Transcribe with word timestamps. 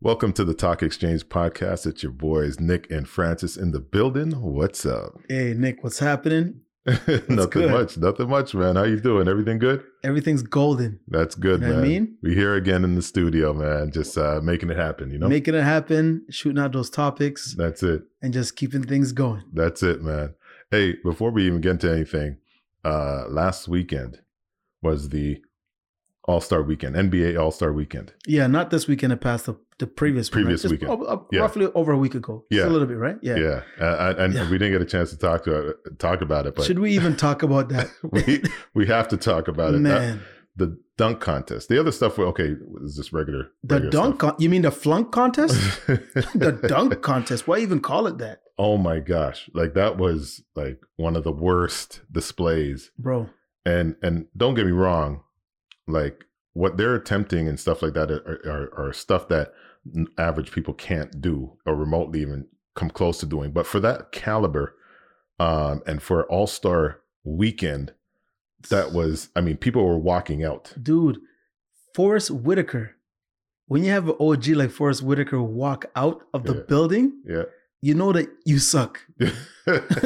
Welcome 0.00 0.32
to 0.34 0.44
the 0.44 0.54
Talk 0.54 0.82
Exchange 0.82 1.28
podcast. 1.28 1.86
It's 1.86 2.02
your 2.02 2.12
boys 2.12 2.60
Nick 2.60 2.90
and 2.90 3.08
Francis 3.08 3.56
in 3.56 3.72
the 3.72 3.80
building. 3.80 4.30
What's 4.40 4.86
up? 4.86 5.14
Hey 5.28 5.54
Nick, 5.56 5.82
what's 5.82 5.98
happening? 5.98 6.60
nothing 6.86 7.48
good? 7.50 7.70
much. 7.70 7.98
Nothing 7.98 8.28
much, 8.30 8.54
man. 8.54 8.76
How 8.76 8.84
you 8.84 8.98
doing? 9.00 9.28
Everything 9.28 9.58
good? 9.58 9.82
Everything's 10.04 10.42
golden. 10.42 11.00
That's 11.08 11.34
good, 11.34 11.60
You 11.60 11.66
know 11.66 11.72
man. 11.74 11.80
what 11.80 11.84
I 11.84 11.88
mean? 11.88 12.16
We 12.22 12.34
here 12.34 12.54
again 12.54 12.84
in 12.84 12.94
the 12.94 13.02
studio, 13.02 13.52
man. 13.52 13.90
Just 13.90 14.16
uh, 14.16 14.40
making 14.42 14.70
it 14.70 14.76
happen. 14.76 15.10
You 15.10 15.18
know. 15.18 15.28
Making 15.28 15.54
it 15.56 15.64
happen, 15.64 16.24
shooting 16.30 16.58
out 16.62 16.72
those 16.72 16.88
topics, 16.88 17.54
That's 17.58 17.82
it. 17.82 18.04
and 18.22 18.32
just 18.32 18.56
keeping 18.56 18.84
things 18.84 19.12
going. 19.12 19.42
That's 19.52 19.82
it, 19.82 20.00
man. 20.00 20.34
Hey, 20.70 20.94
before 21.04 21.30
we 21.30 21.44
even 21.46 21.60
get 21.60 21.72
into 21.72 21.92
anything, 21.92 22.38
uh, 22.84 23.24
last 23.28 23.68
weekend 23.68 24.20
was 24.80 25.08
the 25.10 25.42
All 26.24 26.40
Star 26.40 26.62
Weekend, 26.62 26.94
NBA 26.94 27.38
All 27.38 27.50
Star 27.50 27.72
Weekend. 27.72 28.14
Yeah, 28.26 28.46
not 28.46 28.70
this 28.70 28.86
weekend. 28.86 29.12
It 29.12 29.20
passed 29.20 29.44
the, 29.46 29.56
the 29.78 29.86
previous 29.86 30.30
one, 30.30 30.38
right? 30.38 30.44
Previous 30.44 30.62
Just 30.62 30.72
weekend. 30.72 30.90
o- 30.90 31.04
o- 31.06 31.28
Yeah. 31.32 31.40
roughly 31.40 31.66
over 31.74 31.92
a 31.92 31.98
week 31.98 32.14
ago. 32.14 32.44
Just 32.50 32.64
Yeah. 32.64 32.68
a 32.68 32.72
little 32.72 32.88
bit, 32.88 32.96
right? 32.98 33.16
Yeah. 33.22 33.36
Yeah, 33.36 33.62
uh, 33.80 34.14
and 34.18 34.34
Yeah. 34.34 34.50
we 34.50 34.58
didn't 34.58 34.72
get 34.72 34.82
a 34.82 34.84
chance 34.84 35.10
to 35.10 35.18
talk 35.18 35.44
to 35.44 35.76
talk 35.98 36.20
about 36.20 36.46
it, 36.46 36.54
but 36.56 36.64
Should 36.64 36.78
we 36.80 36.90
even 36.92 37.14
talk 37.16 37.42
about 37.42 37.68
that? 37.70 37.88
we 38.12 38.42
we 38.74 38.86
have 38.86 39.08
to 39.08 39.16
talk 39.16 39.48
about 39.48 39.74
it. 39.74 39.78
Uh, 39.78 39.80
Man, 39.80 40.20
the 40.56 40.76
dunk 40.96 41.20
contest. 41.20 41.68
The 41.68 41.78
other 41.78 41.92
stuff, 41.92 42.18
okay, 42.18 42.56
is 42.82 42.96
this 42.96 43.12
regular. 43.12 43.50
the 43.62 43.76
regular 43.76 43.90
dunk. 43.92 44.18
Con- 44.18 44.34
you 44.40 44.48
mean 44.48 44.62
the 44.62 44.72
flunk 44.72 45.12
contest? 45.12 45.54
the 45.86 46.58
dunk 46.66 47.00
contest. 47.02 47.46
Why 47.46 47.58
even 47.58 47.80
call 47.80 48.06
it 48.08 48.18
that, 48.18 48.40
Oh 48.58 48.76
my 48.76 48.98
gosh! 48.98 49.48
Like 49.54 49.74
that 49.74 49.96
was 49.98 50.42
like 50.56 50.80
one 50.96 51.14
of 51.14 51.22
the 51.22 51.30
worst 51.32 52.00
displays. 52.10 52.90
bro? 52.98 53.28
And 53.64 53.94
and 54.02 54.26
don't 54.36 54.54
get 54.54 54.66
me 54.66 54.72
wrong, 54.72 55.20
like 55.86 56.24
what 56.54 56.76
they're 56.76 56.94
attempting 56.96 57.46
and 57.46 57.60
stuff 57.60 57.82
like 57.82 57.94
that 57.94 58.10
are 58.10 58.40
are, 58.46 58.88
are 58.88 58.92
stuff 58.92 59.28
that 59.28 59.52
average 60.18 60.52
people 60.52 60.74
can't 60.74 61.20
do 61.20 61.56
or 61.66 61.74
remotely 61.74 62.20
even 62.22 62.46
come 62.74 62.90
close 62.90 63.18
to 63.20 63.26
doing. 63.26 63.50
But 63.52 63.66
for 63.66 63.80
that 63.80 64.12
caliber, 64.12 64.74
um, 65.40 65.82
and 65.86 66.02
for 66.02 66.24
All 66.30 66.46
Star 66.46 67.00
Weekend, 67.24 67.92
that 68.70 68.92
was. 68.92 69.28
I 69.36 69.40
mean, 69.40 69.56
people 69.56 69.84
were 69.84 69.98
walking 69.98 70.42
out. 70.44 70.72
Dude, 70.82 71.18
Forest 71.94 72.30
Whitaker. 72.30 72.96
When 73.66 73.84
you 73.84 73.90
have 73.90 74.08
an 74.08 74.16
OG 74.18 74.48
like 74.48 74.70
Forest 74.70 75.02
Whitaker 75.02 75.42
walk 75.42 75.86
out 75.94 76.22
of 76.32 76.44
the 76.44 76.54
Yeah. 76.54 76.62
building, 76.68 77.12
Yeah. 77.26 77.42
you 77.82 77.94
know 77.94 78.12
that 78.12 78.28
you 78.46 78.58
suck. 78.58 79.00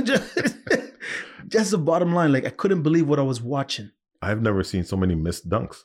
just, 0.03 0.39
just 1.49 1.71
the 1.71 1.79
bottom 1.79 2.13
line. 2.13 2.33
Like 2.33 2.45
I 2.45 2.51
couldn't 2.51 2.83
believe 2.83 3.07
what 3.09 3.19
I 3.21 3.23
was 3.23 3.41
watching. 3.41 3.91
I've 4.21 4.43
never 4.43 4.63
seen 4.65 4.85
so 4.85 4.97
many 4.97 5.15
missed 5.15 5.49
dunks. 5.49 5.85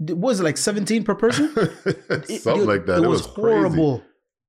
Was 0.00 0.40
it 0.40 0.44
like 0.44 0.56
17 0.56 1.04
per 1.04 1.14
person? 1.14 1.52
It- 1.86 2.42
Something 2.42 2.60
dude, 2.62 2.68
like 2.68 2.86
that. 2.86 2.98
It, 2.98 3.04
It, 3.04 3.08
was, 3.08 3.22
was, 3.22 3.34
crazy. 3.34 3.56
horrible. 3.58 4.02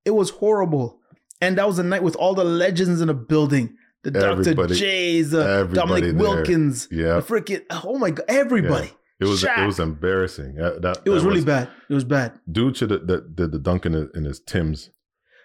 It 0.06 0.12
was 0.12 0.30
horrible. 0.30 1.00
And 1.42 1.58
that 1.58 1.68
was 1.68 1.80
a 1.80 1.84
night 1.84 2.04
with 2.04 2.16
all 2.18 2.36
the 2.36 2.44
legends 2.44 3.02
in 3.02 3.08
the 3.08 3.14
building. 3.14 3.76
The 4.04 4.12
Dr. 4.12 4.68
J's, 4.68 5.34
uh, 5.34 5.66
the 5.66 5.76
Dominique 5.76 6.04
there. 6.06 6.14
Wilkins, 6.14 6.88
Yeah, 6.90 7.16
the 7.16 7.22
freaking 7.22 7.62
oh 7.70 7.98
my 7.98 8.12
god, 8.12 8.26
everybody. 8.30 8.92
it 9.20 9.26
was 9.26 9.44
Shaq. 9.44 9.62
it 9.64 9.66
was 9.66 9.80
embarrassing. 9.80 10.56
That, 10.56 10.82
that- 10.84 11.02
It 11.06 11.10
was 11.10 11.26
really 11.26 11.44
bad. 11.44 11.68
It 11.90 11.94
was 11.94 12.06
bad. 12.06 12.32
Dude 12.50 12.78
should 12.78 12.92
have 12.92 13.06
did 13.08 13.36
the, 13.36 13.48
the 13.48 13.60
dunk 13.60 13.84
his, 13.84 14.08
in 14.16 14.24
his 14.24 14.40
Tims. 14.40 14.90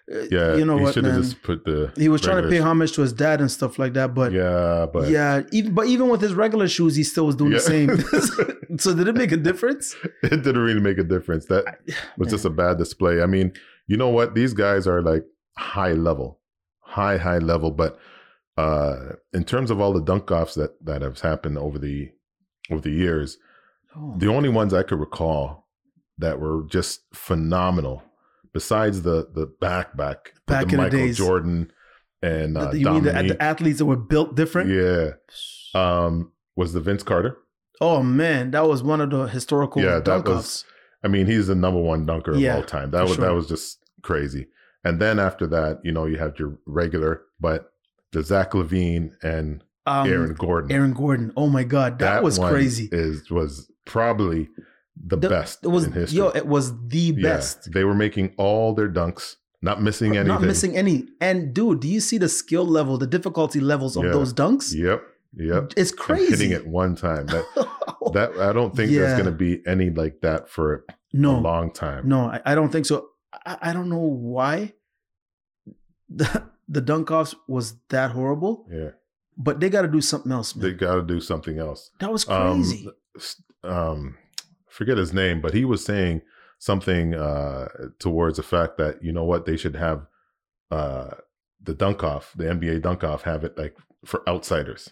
Yeah, 0.07 0.57
you 0.57 0.65
know 0.67 0.77
he 0.77 0.83
what, 0.85 0.97
man? 0.97 1.23
just 1.23 1.43
put 1.43 1.65
the. 1.65 1.91
he 1.97 2.09
was 2.11 2.21
trying 2.21 2.43
to 2.43 2.49
pay 2.49 2.59
homage 2.59 2.93
to 2.93 3.01
his 3.03 3.13
dad 3.13 3.41
and 3.41 3.51
stuff 3.51 3.79
like 3.79 3.95
that, 3.95 4.15
but 4.15 4.33
Yeah, 4.33 4.87
but 4.93 5.09
yeah, 5.09 5.43
even 5.51 5.73
but 5.75 5.87
even 5.87 6.09
with 6.09 6.21
his 6.21 6.35
regular 6.35 6.69
shoes, 6.69 6.95
he 6.97 7.03
still 7.05 7.27
was 7.27 7.37
doing 7.37 7.53
Yeah. 7.53 7.59
the 7.59 7.63
same. 8.69 8.79
so 8.79 8.95
did 8.95 9.09
it 9.09 9.15
make 9.15 9.33
a 9.33 9.37
difference? 9.39 9.97
it 10.23 10.43
didn't 10.43 10.59
really 10.63 10.81
make 10.81 10.99
a 10.99 11.05
difference. 11.05 11.47
That 11.47 11.79
was 12.19 12.29
just 12.29 12.45
a 12.45 12.51
bad 12.51 12.77
display. 12.79 13.23
I 13.23 13.27
mean, 13.27 13.53
you 13.87 13.97
know 13.97 14.09
what? 14.11 14.35
These 14.35 14.53
guys 14.53 14.87
are 14.87 15.01
like 15.01 15.25
high 15.57 15.93
level, 15.93 16.41
high 16.81 17.17
high 17.17 17.39
level. 17.39 17.71
But 17.71 17.99
uh 18.59 19.15
in 19.33 19.45
terms 19.45 19.71
of 19.71 19.81
all 19.81 19.93
the 19.93 20.03
dunk 20.03 20.31
offs 20.31 20.55
that 20.55 20.73
that 20.85 21.01
have 21.03 21.21
happened 21.21 21.57
over 21.59 21.79
the 21.79 22.11
over 22.71 22.81
the 22.83 22.91
years, 22.91 23.39
Oh, 23.97 24.15
the 24.19 24.29
only 24.29 24.49
ones 24.49 24.75
I 24.75 24.83
could 24.83 24.99
recall 25.01 25.69
that 26.19 26.41
were 26.41 26.65
just 26.69 27.03
phenomenal, 27.15 28.03
besides 28.55 29.03
the 29.03 29.29
the 29.35 29.47
back 29.61 29.95
back, 29.97 30.33
Back 30.47 30.69
the 30.69 30.71
in 30.71 30.71
the 30.71 30.77
Michael 30.85 30.99
days. 30.99 31.19
Jordan 31.19 31.71
and 32.23 32.57
uh, 32.57 32.71
you 32.73 32.89
mean 32.89 33.03
the, 33.03 33.13
the 33.13 33.43
athletes 33.43 33.79
that 33.79 33.85
were 33.85 33.97
built 33.97 34.35
different? 34.35 34.71
yeah, 34.71 35.11
um, 35.79 36.33
was 36.57 36.73
the 36.73 36.81
Vince 36.81 37.03
Carter. 37.03 37.37
Oh 37.81 38.03
man, 38.03 38.53
that 38.53 38.67
was 38.67 38.83
one 38.83 39.01
of 39.03 39.11
the 39.11 39.25
historical 39.27 39.83
Yeah, 39.83 39.99
that 40.01 40.25
was- 40.25 40.65
I 41.03 41.09
mean, 41.09 41.27
he's 41.27 41.49
the 41.49 41.55
number 41.55 41.81
one 41.81 42.07
dunker 42.07 42.31
of 42.31 42.43
all 42.49 42.63
time. 42.63 42.91
That 42.93 43.03
was 43.03 43.17
sure. 43.17 43.27
that 43.27 43.35
was 43.35 43.47
just 43.47 43.85
crazy. 44.01 44.47
And 44.85 44.99
then 45.01 45.19
after 45.19 45.47
that, 45.49 45.81
you 45.85 45.93
know, 45.93 46.07
you 46.07 46.17
have 46.17 46.39
your 46.39 46.59
regular, 46.65 47.23
but 47.39 47.73
the 48.13 48.23
Zach 48.23 48.53
LaVine 48.53 49.13
and 49.23 49.63
Um, 49.87 50.09
Aaron 50.09 50.33
Gordon. 50.35 50.73
Aaron 50.73 50.95
Gordon. 50.95 51.31
Oh 51.37 51.49
my 51.49 51.63
god, 51.65 51.99
that, 51.99 52.23
was 52.23 52.39
one 52.39 52.51
crazy. 52.51 52.89
Is 52.91 53.31
was 53.31 53.71
probably 53.85 54.49
the, 54.97 55.17
The- 55.17 55.29
best 55.29 55.65
It 55.65 55.69
was 55.69 55.85
in 55.85 55.93
history. 55.93 56.19
yo, 56.19 56.29
it 56.29 56.47
was 56.47 56.73
the 56.89 57.15
Yeah, 57.17 57.23
best. 57.23 57.73
they 57.73 57.85
were 57.85 57.95
making 57.95 58.35
all 58.39 58.75
their 58.75 58.89
dunks, 58.89 59.37
not 59.63 59.83
missing 59.83 60.13
anything. 60.17 60.29
Not 60.29 60.43
missing 60.43 60.77
any. 60.77 61.07
And 61.21 61.53
dude, 61.55 61.81
do 61.81 61.89
you 61.89 62.01
see 62.01 62.19
the 62.19 62.29
skill 62.29 62.65
level, 62.67 62.97
the 62.99 63.07
difficulty 63.07 63.61
levels 63.61 63.97
of 63.97 64.05
Yeah. 64.05 64.13
those 64.13 64.33
dunks? 64.33 64.73
Yep, 64.75 65.03
yep. 65.37 65.73
It's 65.77 65.91
And 65.91 65.99
crazy. 65.99 66.31
hitting 66.31 66.51
it 66.53 66.67
one 66.67 66.95
time. 66.95 67.27
That 67.27 67.45
that 68.13 68.39
I 68.39 68.53
don't 68.53 68.75
think 68.77 68.91
Yeah. 68.91 69.01
there's 69.01 69.15
going 69.15 69.27
to 69.27 69.33
be 69.33 69.63
any 69.67 69.91
like 69.91 70.21
that 70.23 70.49
for 70.49 70.75
a 70.75 70.93
no, 71.13 71.39
long 71.39 71.73
time. 71.73 72.09
no, 72.09 72.27
I, 72.27 72.41
I 72.47 72.55
don't 72.55 72.71
think 72.71 72.87
so. 72.87 73.09
I, 73.45 73.59
I 73.63 73.73
don't 73.73 73.89
know 73.89 73.99
why 73.99 74.75
the 76.09 76.45
the 76.69 76.81
dunk 76.81 77.11
offs 77.11 77.35
was 77.49 77.75
that 77.91 78.13
horrible, 78.13 78.67
Yeah, 78.71 78.91
but 79.37 79.61
they 79.61 79.69
got 79.71 79.83
to 79.83 79.89
do 79.89 80.01
something 80.01 80.33
else, 80.33 80.55
man. 80.55 80.63
they 80.67 80.73
got 80.75 80.95
to 80.97 81.03
do 81.03 81.21
something 81.21 81.59
else. 81.59 81.91
that 82.01 82.11
was 82.13 82.29
um, 82.29 82.55
crazy. 82.63 82.89
s- 83.17 83.43
um, 83.63 84.17
forget 84.75 84.99
his 84.99 85.13
name, 85.13 85.41
but 85.41 85.55
he 85.55 85.65
was 85.65 85.85
saying 85.85 86.23
something 86.59 87.15
uh, 87.15 87.69
towards 87.99 88.37
the 88.37 88.43
fact 88.43 88.77
that 88.79 89.03
you 89.03 89.13
know 89.13 89.25
what 89.25 89.47
they 89.47 89.57
should 89.57 89.77
have 89.77 90.07
uh, 90.71 91.11
the 91.63 91.75
dunk 91.75 92.03
off, 92.03 92.33
the 92.37 92.45
NBA 92.45 92.83
dunk 92.83 93.05
off, 93.05 93.23
have 93.23 93.45
it 93.45 93.57
like 93.57 93.77
for 94.05 94.29
outsiders. 94.29 94.91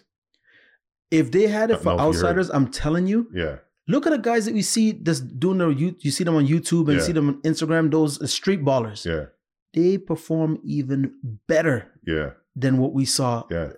if 1.11 1.31
they 1.31 1.47
had 1.47 1.69
it 1.69 1.79
for 1.79 1.85
know 1.85 1.91
if 1.91 1.99
you 1.99 2.05
heard. 2.05 2.07
outsiders, 2.15 2.49
I'm 2.49 2.69
telling 2.71 3.07
you, 3.07 3.27
Yeah, 3.33 3.57
Look 3.87 4.07
at 4.07 4.11
the 4.11 4.17
guys 4.17 4.45
that 4.45 4.53
we 4.53 4.61
see 4.61 4.93
just 4.93 5.39
doing 5.39 5.57
their 5.57 5.69
you 5.69 5.95
you 5.99 6.11
see 6.11 6.23
them 6.23 6.35
on 6.35 6.47
YouTube 6.47 6.87
and 6.87 6.93
you 6.93 7.01
see 7.01 7.11
them 7.11 7.27
on 7.29 7.41
Instagram, 7.41 7.91
those 7.91 8.31
street 8.31 8.63
ballers. 8.63 9.05
yeah, 9.05 9.25
They 9.73 9.97
perform 9.97 10.59
even 10.63 11.15
better 11.47 11.91
yeah, 12.07 12.31
than 12.55 12.77
what 12.77 12.93
we 12.93 13.03
saw 13.05 13.43
yeah, 13.51 13.73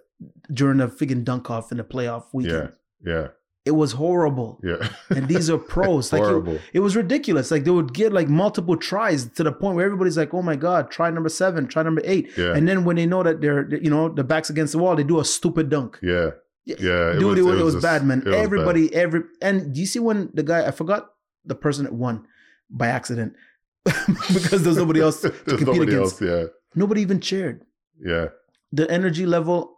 during 0.53 0.77
the 0.77 0.88
freaking 0.88 1.23
dunk 1.23 1.49
off 1.49 1.71
in 1.71 1.77
the 1.77 1.83
playoff 1.83 2.25
weekend. 2.33 2.73
yeah, 3.03 3.29
It 3.65 3.71
was 3.71 3.93
horrible. 3.93 4.59
yeah. 4.63 4.89
And 5.09 5.27
these 5.27 5.49
are 5.49 5.57
pros. 5.73 6.13
like 6.13 6.21
it, 6.21 6.25
horrible. 6.25 6.59
it 6.71 6.81
was 6.81 6.95
ridiculous. 6.95 7.49
Like 7.49 7.63
they 7.63 7.71
would 7.71 7.93
get 7.95 8.13
like 8.13 8.29
multiple 8.29 8.77
tries 8.77 9.25
to 9.25 9.43
the 9.43 9.51
point 9.51 9.75
where 9.75 9.85
everybody's 9.85 10.17
like, 10.17 10.33
oh 10.35 10.43
my 10.43 10.55
God, 10.55 10.91
try 10.91 11.09
number 11.09 11.29
seven, 11.29 11.67
try 11.67 11.81
number 11.81 12.01
eight. 12.05 12.29
yeah, 12.37 12.53
And 12.55 12.67
then 12.67 12.85
when 12.85 12.95
they 12.95 13.07
know 13.07 13.23
that 13.23 13.41
they're 13.41 13.67
you 13.75 13.89
know, 13.89 14.09
the 14.09 14.23
back's 14.23 14.49
against 14.51 14.73
the 14.73 14.79
wall, 14.79 14.95
they 14.95 15.03
do 15.03 15.19
a 15.19 15.25
stupid 15.25 15.69
dunk. 15.69 15.97
yeah, 16.03 16.29
yeah. 16.65 17.13
Dude, 17.19 17.37
it 17.39 17.41
was, 17.43 17.59
it 17.59 17.63
was, 17.63 17.73
just- 17.75 17.83
bad, 17.83 18.05
man. 18.05 18.19
it 18.19 18.25
was 18.25 18.35
bad. 18.35 18.43
Everybody, 18.43 18.93
every 18.93 19.21
and 19.41 19.73
do 19.73 19.79
you 19.79 19.87
see 19.87 19.99
when 19.99 20.29
the 20.33 20.43
guy 20.43 20.67
I 20.67 20.71
forgot 20.71 21.09
the 21.43 21.55
person 21.55 21.85
that 21.85 21.93
won 21.93 22.25
by 22.69 22.87
accident 22.87 23.33
because 24.33 24.63
there's 24.63 24.77
nobody 24.77 24.99
else 25.01 25.21
to 25.21 25.29
There's 25.45 25.57
compete 25.59 25.67
nobody 25.67 25.95
against. 25.95 26.21
else. 26.21 26.21
Yeah, 26.21 26.43
Nobody 26.75 27.01
even 27.01 27.19
cheered. 27.19 27.63
yeah, 28.03 28.27
The 28.71 28.89
energy 28.91 29.25
level 29.25 29.77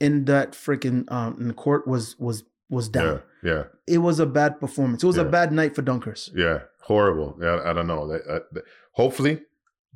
in 0.00 0.24
that 0.26 0.52
freaking 0.52 1.10
um 1.10 1.36
in 1.40 1.48
the 1.48 1.54
court 1.54 1.86
was 1.88 2.16
was 2.18 2.44
was 2.70 2.88
down. 2.88 3.22
yeah, 3.42 3.50
yeah. 3.52 3.62
It 3.86 3.98
was 3.98 4.20
a 4.20 4.26
bad 4.26 4.60
performance. 4.60 5.02
It 5.02 5.06
was 5.06 5.16
a 5.18 5.24
bad 5.24 5.52
night 5.52 5.74
for 5.74 5.82
dunkers. 5.82 6.30
Yeah, 6.34 6.60
horrible. 6.82 7.38
Yeah, 7.40 7.62
I 7.64 7.72
don't 7.72 7.86
know. 7.86 8.06
They, 8.08 8.20
uh, 8.30 8.40
they- 8.52 8.60
hopefully, 8.92 9.42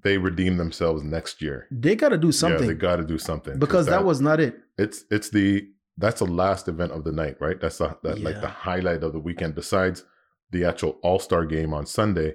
they 0.03 0.19
redeem 0.19 0.57
themselves 0.57 1.03
next 1.03 1.43
year. 1.43 1.67
They 1.71 1.95
got 1.97 2.11
to 2.11 2.19
do 2.19 2.29
Yeah, 2.29 2.33
something 2.33 2.67
they 2.69 2.75
got 2.75 2.97
to 2.97 3.05
do 3.05 3.19
something 3.19 3.59
because 3.59 3.87
that, 3.87 4.05
was 4.05 4.21
not 4.21 4.41
it. 4.41 4.59
it's 4.79 5.05
it's 5.11 5.29
the 5.31 5.69
that's 5.99 6.21
the 6.21 6.27
last 6.27 6.69
event 6.69 6.93
of 6.93 7.05
the 7.05 7.13
night, 7.13 7.37
right? 7.41 7.61
That's 7.61 7.79
the 7.79 7.97
that, 8.03 8.21
like 8.21 8.41
the 8.41 8.49
highlight 8.49 9.03
of 9.03 9.13
the 9.13 9.21
weekend. 9.21 9.55
Besides 9.55 10.05
the 10.51 10.65
actual 10.65 10.99
All 11.03 11.19
Star 11.19 11.45
game 11.45 11.73
on 11.75 11.85
Sunday, 11.87 12.35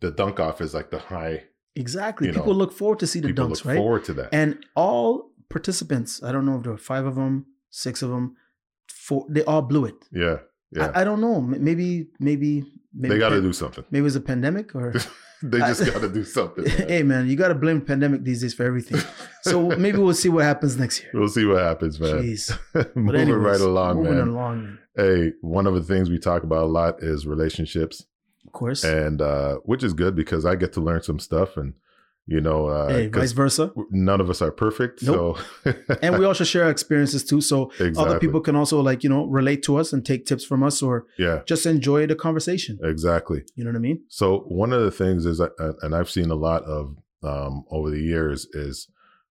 the 0.00 0.10
dunk 0.10 0.40
off 0.40 0.60
is 0.60 0.72
like 0.74 0.90
the 0.90 0.98
high. 0.98 1.44
Exactly. 1.76 2.28
People 2.30 2.52
know, 2.52 2.58
look 2.58 2.72
forward 2.72 2.98
to 3.00 3.06
see 3.06 3.20
the 3.20 3.28
People 3.28 3.46
dunks, 3.46 3.50
look 3.50 3.64
right? 3.66 3.76
forward 3.76 4.04
to 4.06 4.14
that. 4.14 4.28
And 4.32 4.64
all 4.74 5.30
participants, 5.48 6.22
I 6.22 6.32
don't 6.32 6.44
know 6.44 6.56
if 6.56 6.62
there 6.64 6.72
were 6.72 6.78
five 6.78 7.06
of 7.06 7.14
them, 7.14 7.46
six 7.70 8.02
of 8.02 8.10
them, 8.10 8.36
four, 9.06 9.26
they 9.28 9.44
all 9.44 9.62
blew 9.62 9.84
it. 9.86 9.96
yeah, 10.12 10.36
yeah. 10.70 10.92
I, 10.94 11.00
I 11.00 11.04
don't 11.04 11.20
know. 11.20 11.40
Maybe, 11.40 12.08
maybe, 12.18 12.64
maybe 12.94 13.14
they 13.14 13.18
got 13.18 13.30
to 13.30 13.40
do 13.40 13.52
something. 13.52 13.84
Maybe 13.90 14.00
it 14.00 14.10
was 14.10 14.16
a 14.16 14.20
pandemic 14.20 14.74
or. 14.74 14.94
They 15.44 15.58
just 15.58 15.84
got 15.92 16.02
to 16.02 16.08
do 16.08 16.24
something. 16.24 16.64
man. 16.64 16.88
hey 16.88 17.02
man, 17.02 17.28
you 17.28 17.34
got 17.34 17.48
to 17.48 17.56
blame 17.56 17.80
pandemic 17.80 18.22
these 18.22 18.42
days 18.42 18.54
for 18.54 18.64
everything. 18.64 19.00
So 19.42 19.70
maybe 19.84 19.98
we'll 19.98 20.14
see 20.14 20.28
what 20.28 20.44
happens 20.44 20.76
next 20.76 21.00
year. 21.02 21.10
we'll 21.14 21.26
see 21.28 21.44
what 21.44 21.60
happens, 21.60 21.98
man. 21.98 22.22
Jeez. 22.22 22.56
Moving 22.94 23.20
anyways, 23.20 23.42
right 23.42 23.60
along, 23.60 24.04
man. 24.04 24.04
moving 24.04 24.18
man. 24.18 24.28
along. 24.28 24.78
Hey, 24.96 25.32
one 25.40 25.66
of 25.66 25.74
the 25.74 25.82
things 25.82 26.10
we 26.10 26.20
talk 26.20 26.44
about 26.44 26.62
a 26.62 26.66
lot 26.66 27.02
is 27.02 27.26
relationships. 27.26 28.06
Of 28.46 28.52
course. 28.52 28.84
and 28.84 29.20
uh, 29.20 29.56
which 29.64 29.82
is 29.82 29.94
good 29.94 30.14
because 30.14 30.46
I 30.46 30.54
get 30.54 30.72
to 30.74 30.80
learn 30.80 31.02
some 31.02 31.18
stuff, 31.18 31.56
and 31.56 31.74
you 32.26 32.40
know, 32.40 32.66
uh, 32.66 32.88
hey, 32.88 33.06
vice 33.08 33.32
versa. 33.32 33.72
none 33.90 34.20
of 34.20 34.30
us 34.30 34.40
are 34.40 34.52
perfect, 34.52 35.02
Nope. 35.02 35.38
so 35.64 35.74
And 36.02 36.18
we 36.18 36.24
also 36.24 36.44
share 36.44 36.70
experiences 36.70 37.24
too. 37.24 37.40
So 37.40 37.70
exactly. 37.80 38.04
other 38.04 38.18
people 38.20 38.40
can 38.40 38.54
also 38.56 38.80
like, 38.80 39.02
you 39.02 39.10
know, 39.10 39.26
relate 39.26 39.62
to 39.64 39.76
us 39.76 39.92
and 39.92 40.06
take 40.06 40.24
tips 40.26 40.44
from 40.44 40.62
us 40.62 40.82
or 40.82 41.06
yeah, 41.18 41.40
just 41.46 41.66
enjoy 41.66 42.06
the 42.06 42.14
conversation. 42.14 42.78
exactly. 42.82 43.42
You 43.56 43.64
know 43.64 43.70
what 43.70 43.76
I 43.76 43.80
mean? 43.80 44.04
So 44.08 44.40
one 44.48 44.72
of 44.72 44.82
the 44.82 44.90
things 44.92 45.26
is, 45.26 45.40
uh, 45.40 45.48
and 45.82 45.94
I've 45.94 46.10
seen 46.10 46.30
a 46.30 46.36
lot 46.36 46.62
of 46.64 46.96
um, 47.24 47.64
over 47.70 47.90
the 47.90 48.00
years, 48.00 48.46
is 48.52 48.88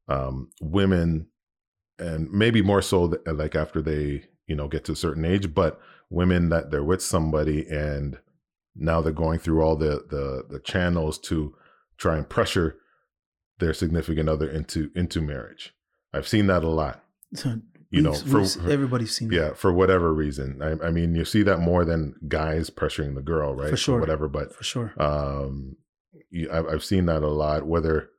um, 0.07 0.49
women, 0.61 1.27
and 1.99 2.29
maybe 2.31 2.61
more 2.61 2.81
so 2.81 3.07
th- 3.09 3.21
like 3.25 3.55
after 3.55 3.81
they 3.81 4.23
you 4.47 4.55
know 4.55 4.67
get 4.67 4.83
to 4.85 4.91
a 4.91 4.95
certain 4.97 5.23
age, 5.25 5.53
but 5.53 5.79
women 6.09 6.49
that 6.49 6.71
they're 6.71 6.83
with 6.83 7.01
somebody 7.01 7.65
and 7.69 8.17
now 8.75 9.01
they're 9.01 9.13
going 9.13 9.39
through 9.39 9.61
all 9.61 9.75
the 9.77 10.03
the 10.09 10.43
the 10.49 10.59
channels 10.59 11.17
to 11.19 11.53
try 11.97 12.17
and 12.17 12.27
pressure 12.29 12.77
their 13.61 13.73
significant 13.73 14.27
other 14.27 14.49
into 14.49 14.91
into 14.95 15.21
marriage. 15.21 15.73
I've 16.13 16.27
seen 16.27 16.47
that 16.47 16.63
a 16.65 16.69
lot. 16.69 17.01
You 17.89 18.01
know, 18.01 18.13
for- 18.13 18.41
everybody's 18.69 19.15
seen 19.15 19.29
that. 19.29 19.35
Yeah, 19.35 19.53
for 19.53 19.71
whatever 19.73 20.13
reason. 20.13 20.61
I, 20.61 20.87
I 20.87 20.91
mean, 20.91 21.13
you 21.15 21.25
see 21.25 21.43
that 21.43 21.59
more 21.59 21.83
than 21.85 22.15
guys 22.27 22.69
pressuring 22.69 23.15
the 23.15 23.21
girl, 23.21 23.53
right? 23.55 23.69
For 23.69 23.77
sure. 23.77 23.99
whatever, 23.99 24.27
but 24.29 24.53
for 24.53 24.63
sure. 24.63 24.93
um 25.01 25.77
you, 26.29 26.49
I've, 26.51 26.67
I've 26.67 26.83
seen 26.83 27.05
that 27.07 27.23
a 27.23 27.27
lot 27.27 27.65
whether 27.65 28.09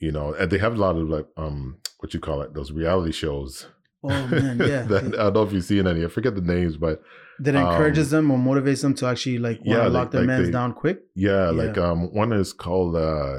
you 0.00 0.10
know 0.10 0.34
and 0.34 0.50
they 0.50 0.58
have 0.58 0.74
a 0.74 0.78
lot 0.86 0.96
of 0.96 1.08
like 1.08 1.26
um 1.36 1.78
what 2.00 2.12
you 2.14 2.18
call 2.20 2.42
it 2.42 2.54
those 2.54 2.72
reality 2.72 3.12
shows 3.12 3.66
Oh 4.02 4.26
man, 4.26 4.58
yeah. 4.72 4.82
that, 4.82 5.04
i 5.04 5.24
don't 5.24 5.34
know 5.34 5.42
if 5.44 5.52
you've 5.52 5.64
seen 5.64 5.86
any 5.86 6.04
i 6.04 6.08
forget 6.08 6.34
the 6.34 6.40
names 6.40 6.76
but 6.76 7.00
that 7.38 7.54
encourages 7.54 8.12
um, 8.12 8.28
them 8.28 8.30
or 8.32 8.38
motivates 8.56 8.82
them 8.82 8.94
to 8.94 9.06
actually 9.06 9.38
like 9.38 9.60
yeah, 9.64 9.76
to 9.76 9.82
like- 9.84 9.92
lock 9.92 10.10
their 10.10 10.22
like 10.22 10.28
mans 10.28 10.46
they- 10.46 10.52
down 10.52 10.72
quick. 10.72 10.98
yeah, 11.14 11.50
Yeah. 11.50 11.62
like 11.62 11.78
um 11.78 12.12
one 12.12 12.32
is 12.32 12.52
called 12.52 12.96
uh 12.96 13.38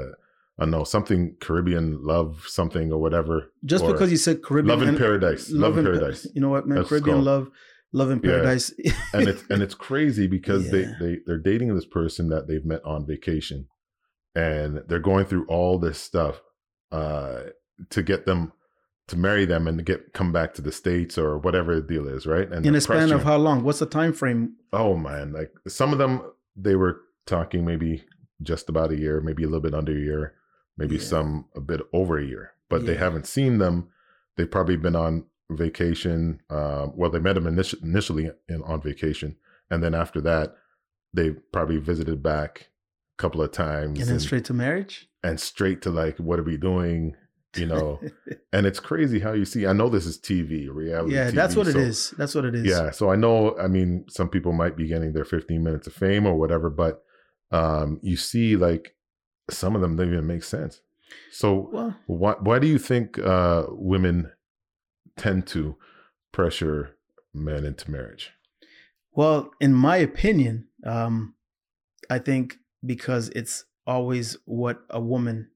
i 0.58 0.64
know 0.64 0.84
something 0.84 1.36
caribbean 1.40 2.02
love 2.02 2.44
something 2.46 2.90
or 2.92 2.98
whatever 2.98 3.52
Just 3.64 3.84
or 3.84 3.92
because 3.92 4.10
you 4.10 4.16
said 4.16 4.42
Caribbean 4.42 4.70
love 4.78 4.82
in 4.82 4.88
and- 4.90 4.98
paradise 4.98 5.50
love, 5.50 5.76
in 5.78 5.84
Pa- 5.84 5.90
paradise 5.92 6.26
You 6.34 6.40
know 6.40 6.48
what, 6.50 6.66
man? 6.66 6.76
That's 6.78 6.88
Caribbean 6.88 7.16
called. 7.16 7.26
love, 7.26 7.50
love 7.92 8.10
in 8.10 8.20
Yeah. 8.22 8.30
paradise. 8.30 8.72
and 9.12 9.28
it's 9.28 9.44
and 9.50 9.62
it's 9.62 9.74
crazy 9.74 10.26
because 10.36 10.64
Yeah. 10.66 10.72
they 10.72 10.84
they 11.00 11.18
they're 11.26 11.38
dating 11.50 11.74
this 11.74 11.86
person 11.86 12.28
that 12.30 12.46
they've 12.48 12.64
met 12.64 12.82
on 12.84 13.06
vacation 13.06 13.66
and 14.34 14.82
they're 14.88 14.98
going 15.12 15.24
through 15.26 15.46
all 15.46 15.78
this 15.78 15.98
stuff 15.98 16.40
uh 16.92 17.40
to 17.90 18.02
get 18.02 18.26
them 18.26 18.52
to 19.08 19.16
marry 19.16 19.44
them 19.44 19.66
and 19.68 19.78
to 19.78 19.84
get 19.84 20.12
come 20.12 20.32
back 20.32 20.52
to 20.54 20.62
the 20.62 20.72
states 20.72 21.16
or 21.18 21.38
whatever 21.38 21.74
the 21.76 21.86
deal 21.86 22.08
is 22.08 22.26
right 22.26 22.50
and 22.52 22.64
in 22.66 22.74
a 22.74 22.80
span 22.80 23.12
of 23.12 23.22
how 23.24 23.36
long? 23.36 23.62
What's 23.62 23.78
the 23.78 23.86
time 23.86 24.12
frame? 24.12 24.56
oh 24.72 24.96
man 24.96 25.32
like 25.32 25.52
some 25.68 25.92
of 25.92 25.98
them 25.98 26.22
they 26.56 26.76
were 26.76 27.00
talking 27.26 27.64
maybe 27.64 28.04
just 28.42 28.68
about 28.68 28.90
a 28.92 28.96
year 28.98 29.20
maybe 29.20 29.42
a 29.42 29.46
little 29.46 29.60
bit 29.60 29.74
under 29.74 29.92
a 29.92 30.00
year 30.10 30.34
maybe 30.76 30.96
Yeah. 30.96 31.02
some 31.02 31.46
a 31.54 31.60
bit 31.60 31.80
over 31.92 32.18
a 32.18 32.24
year 32.24 32.52
but 32.68 32.84
they 32.86 32.96
haven't 32.96 33.26
seen 33.26 33.58
them 33.58 33.88
they've 34.36 34.50
probably 34.50 34.76
been 34.76 34.96
on 34.96 35.24
vacation 35.50 36.40
uh, 36.50 36.88
well 36.94 37.10
they 37.10 37.18
met 37.20 37.34
them 37.34 37.44
initi- 37.44 37.82
initially 37.82 38.30
in, 38.48 38.62
on 38.62 38.80
vacation 38.80 39.36
and 39.70 39.82
then 39.82 39.94
after 39.94 40.20
that 40.20 40.54
they 41.14 41.30
probably 41.52 41.78
visited 41.78 42.22
back 42.22 42.68
a 43.18 43.22
couple 43.22 43.40
of 43.42 43.52
times 43.52 43.98
And 43.98 44.08
then 44.08 44.14
and, 44.16 44.22
straight 44.22 44.44
to 44.46 44.54
marriage? 44.54 45.08
and 45.22 45.40
straight 45.40 45.82
to 45.82 45.90
like 45.90 46.18
what 46.18 46.38
are 46.38 46.42
we 46.44 46.56
doing 46.56 47.14
you 47.56 47.66
know 47.66 48.00
and 48.52 48.66
it's 48.66 48.80
crazy 48.80 49.18
how 49.20 49.32
you 49.32 49.44
see 49.46 49.66
i 49.66 49.72
know 49.72 49.88
this 49.88 50.04
is 50.04 50.18
tv 50.18 50.68
reality 50.70 51.14
yeah, 51.14 51.30
TV, 51.30 51.34
that's 51.34 51.56
what 51.56 51.66
it 51.68 51.72
so- 51.72 51.78
is. 51.78 52.10
That's 52.18 52.34
what 52.34 52.44
it 52.44 52.54
is. 52.54 52.66
yeah, 52.66 52.90
so 52.90 53.10
I 53.10 53.16
know. 53.16 53.56
I 53.58 53.66
mean, 53.68 54.04
some 54.08 54.28
people 54.28 54.52
might 54.52 54.76
be 54.76 54.86
getting 54.88 55.12
their 55.12 55.24
15 55.24 55.62
minutes 55.62 55.86
of 55.86 55.92
fame 55.94 56.26
or 56.26 56.34
whatever, 56.36 56.68
but 56.68 57.02
um, 57.52 57.98
you 58.02 58.16
see, 58.16 58.56
like 58.56 58.95
some 59.50 59.74
of 59.74 59.80
them 59.80 59.96
don't 59.96 60.12
even 60.12 60.26
make 60.26 60.42
sense. 60.44 60.80
So 61.30 61.70
Well, 61.72 61.96
why 62.06 62.34
why 62.40 62.58
do 62.58 62.66
you 62.66 62.78
think 62.78 63.18
uh, 63.18 63.66
women 63.70 64.32
tend 65.16 65.46
to 65.48 65.76
pressure 66.32 66.96
men 67.32 67.64
into 67.64 67.90
marriage? 67.90 68.32
well, 69.12 69.50
in 69.60 69.72
my 69.72 69.96
opinion, 69.96 70.68
um, 70.84 71.34
I 72.10 72.18
think 72.18 72.56
because 72.84 73.30
it's 73.30 73.64
always 73.86 74.36
what 74.44 74.82
a 74.90 75.00
woman 75.00 75.50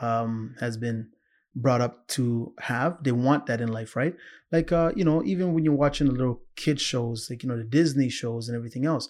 um, 0.00 0.54
has 0.60 0.76
been 0.76 1.10
brought 1.54 1.80
up 1.80 2.06
to 2.08 2.54
have. 2.60 3.02
They 3.02 3.12
want 3.12 3.46
that 3.46 3.60
in 3.60 3.68
life, 3.68 3.96
right? 3.96 4.14
Like, 4.50 4.72
uh, 4.72 4.92
you 4.96 5.04
know, 5.04 5.22
even 5.24 5.52
when 5.52 5.64
you're 5.64 5.74
watching 5.74 6.06
the 6.06 6.12
little 6.12 6.42
kid 6.56 6.80
shows, 6.80 7.28
like 7.28 7.42
you 7.42 7.48
know, 7.48 7.56
the 7.56 7.64
Disney 7.64 8.08
shows 8.08 8.48
and 8.48 8.56
everything 8.56 8.86
else, 8.86 9.08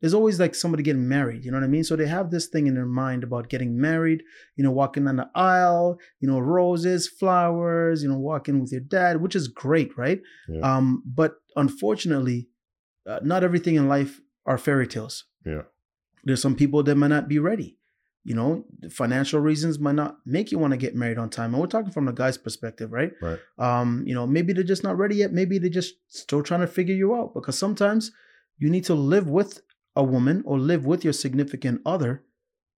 there's 0.00 0.14
always 0.14 0.40
like 0.40 0.54
somebody 0.54 0.82
getting 0.82 1.08
married. 1.08 1.44
You 1.44 1.50
know 1.50 1.58
what 1.58 1.64
I 1.64 1.68
mean? 1.68 1.84
So 1.84 1.94
they 1.94 2.06
have 2.06 2.30
this 2.30 2.46
thing 2.46 2.66
in 2.66 2.74
their 2.74 2.86
mind 2.86 3.22
about 3.22 3.48
getting 3.48 3.78
married. 3.78 4.22
You 4.56 4.64
know, 4.64 4.70
walking 4.70 5.04
down 5.04 5.16
the 5.16 5.30
aisle. 5.34 5.98
You 6.20 6.28
know, 6.28 6.38
roses, 6.38 7.06
flowers. 7.08 8.02
You 8.02 8.08
know, 8.08 8.18
walking 8.18 8.60
with 8.60 8.72
your 8.72 8.80
dad, 8.80 9.20
which 9.20 9.36
is 9.36 9.48
great, 9.48 9.96
right? 9.96 10.20
Yeah. 10.48 10.60
Um, 10.60 11.02
but 11.04 11.34
unfortunately, 11.56 12.48
uh, 13.06 13.20
not 13.22 13.44
everything 13.44 13.74
in 13.74 13.88
life 13.88 14.20
are 14.46 14.58
fairy 14.58 14.86
tales. 14.86 15.24
Yeah. 15.44 15.62
There's 16.24 16.42
some 16.42 16.56
people 16.56 16.82
that 16.82 16.96
might 16.96 17.08
not 17.08 17.28
be 17.28 17.38
ready. 17.38 17.76
You 18.22 18.34
know, 18.34 18.64
financial 18.90 19.40
reasons 19.40 19.78
might 19.78 19.94
not 19.94 20.18
make 20.26 20.52
you 20.52 20.58
want 20.58 20.72
to 20.72 20.76
get 20.76 20.94
married 20.94 21.16
on 21.16 21.30
time. 21.30 21.54
And 21.54 21.60
we're 21.60 21.68
talking 21.68 21.90
from 21.90 22.04
the 22.04 22.12
guy's 22.12 22.36
perspective, 22.36 22.92
right? 22.92 23.12
Right. 23.22 23.38
Um, 23.58 24.04
you 24.06 24.14
know, 24.14 24.26
maybe 24.26 24.52
they're 24.52 24.62
just 24.62 24.84
not 24.84 24.98
ready 24.98 25.16
yet. 25.16 25.32
Maybe 25.32 25.58
they're 25.58 25.70
just 25.70 25.94
still 26.08 26.42
trying 26.42 26.60
to 26.60 26.66
figure 26.66 26.94
you 26.94 27.14
out 27.14 27.32
because 27.32 27.58
sometimes 27.58 28.12
you 28.58 28.68
need 28.68 28.84
to 28.84 28.94
live 28.94 29.26
with 29.26 29.62
a 29.96 30.02
woman 30.02 30.42
or 30.46 30.58
live 30.58 30.84
with 30.86 31.04
your 31.04 31.12
significant 31.12 31.80
other 31.84 32.22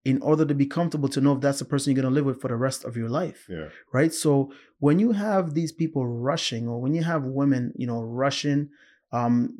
in 0.04 0.20
order 0.20 0.44
to 0.44 0.54
be 0.54 0.66
comfortable 0.66 1.08
to 1.08 1.20
know 1.20 1.34
if 1.34 1.40
that's 1.40 1.60
the 1.60 1.64
person 1.64 1.92
you're 1.92 2.02
going 2.02 2.12
to 2.12 2.14
live 2.14 2.24
with 2.24 2.40
for 2.40 2.48
the 2.48 2.56
rest 2.56 2.84
of 2.84 2.96
your 2.96 3.08
life 3.08 3.46
Yeah, 3.48 3.68
right? 3.92 4.12
So 4.12 4.52
when 4.78 4.98
you 4.98 5.12
have 5.12 5.54
these 5.54 5.70
people 5.72 6.06
rushing 6.06 6.66
or 6.68 6.80
when 6.80 6.94
you 6.94 7.04
have 7.04 7.24
women 7.24 7.72
you 7.76 7.86
know 7.86 8.02
rushing 8.02 8.70
um 9.12 9.58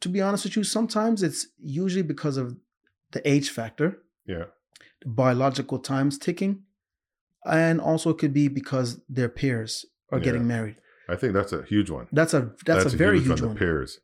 to 0.00 0.08
be 0.08 0.20
honest 0.20 0.44
with 0.44 0.56
you 0.56 0.64
sometimes 0.64 1.22
it's 1.22 1.46
usually 1.58 2.02
because 2.02 2.36
of 2.36 2.56
the 3.12 3.26
age 3.28 3.50
factor 3.50 4.02
yeah, 4.26 4.46
the 5.02 5.08
biological 5.08 5.78
times 5.78 6.18
ticking 6.18 6.62
and 7.44 7.80
also 7.80 8.10
it 8.10 8.18
could 8.18 8.32
be 8.32 8.48
because 8.48 9.00
their 9.08 9.28
peers 9.28 9.86
are 10.10 10.18
Yeah. 10.18 10.24
getting 10.24 10.46
married. 10.48 10.76
I 11.08 11.14
think 11.14 11.32
that's 11.34 11.52
a 11.52 11.62
huge 11.62 11.90
one. 11.90 12.08
that's 12.10 12.34
a 12.34 12.50
that's, 12.64 12.92
a, 12.92 12.96
very 12.96 13.20
huge, 13.20 13.40
the 13.40 13.46
one. 13.46 13.56
peers 13.56 14.00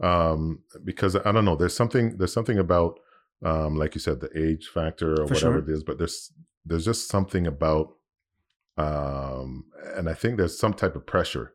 um 0.00 0.60
because 0.84 1.16
i 1.16 1.32
don't 1.32 1.44
know 1.44 1.56
there's 1.56 1.74
something 1.76 2.16
there's 2.18 2.32
something 2.32 2.58
about 2.58 2.98
um 3.44 3.76
like 3.76 3.94
you 3.94 4.00
said 4.00 4.20
the 4.20 4.30
age 4.38 4.68
factor 4.68 5.12
or 5.12 5.26
For 5.26 5.34
whatever 5.34 5.38
sure. 5.38 5.58
it 5.58 5.68
is 5.68 5.82
but 5.82 5.98
there's 5.98 6.32
there's 6.64 6.84
just 6.84 7.08
something 7.08 7.46
about 7.46 7.94
um 8.76 9.64
and 9.96 10.08
i 10.08 10.14
think 10.14 10.36
there's 10.36 10.58
some 10.58 10.74
type 10.74 10.96
of 10.96 11.06
pressure 11.06 11.54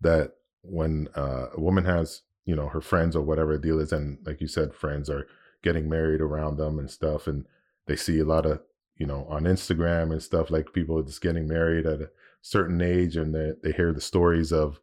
that 0.00 0.32
when 0.62 1.08
uh, 1.16 1.46
a 1.56 1.60
woman 1.60 1.84
has 1.84 2.22
you 2.44 2.54
know 2.54 2.68
her 2.68 2.80
friends 2.80 3.16
or 3.16 3.22
whatever 3.22 3.54
the 3.56 3.62
deal 3.62 3.80
is 3.80 3.92
and 3.92 4.18
like 4.24 4.40
you 4.40 4.46
said 4.46 4.74
friends 4.74 5.10
are 5.10 5.26
getting 5.62 5.88
married 5.88 6.20
around 6.20 6.56
them 6.56 6.78
and 6.78 6.90
stuff 6.90 7.26
and 7.26 7.44
they 7.86 7.96
see 7.96 8.18
a 8.18 8.24
lot 8.24 8.46
of 8.46 8.60
you 8.96 9.06
know 9.06 9.26
on 9.28 9.44
instagram 9.44 10.12
and 10.12 10.22
stuff 10.22 10.50
like 10.50 10.72
people 10.72 11.02
just 11.02 11.22
getting 11.22 11.48
married 11.48 11.86
at 11.86 12.00
a 12.00 12.10
certain 12.42 12.80
age 12.80 13.16
and 13.16 13.34
they, 13.34 13.52
they 13.62 13.72
hear 13.72 13.92
the 13.92 14.00
stories 14.00 14.52
of 14.52 14.78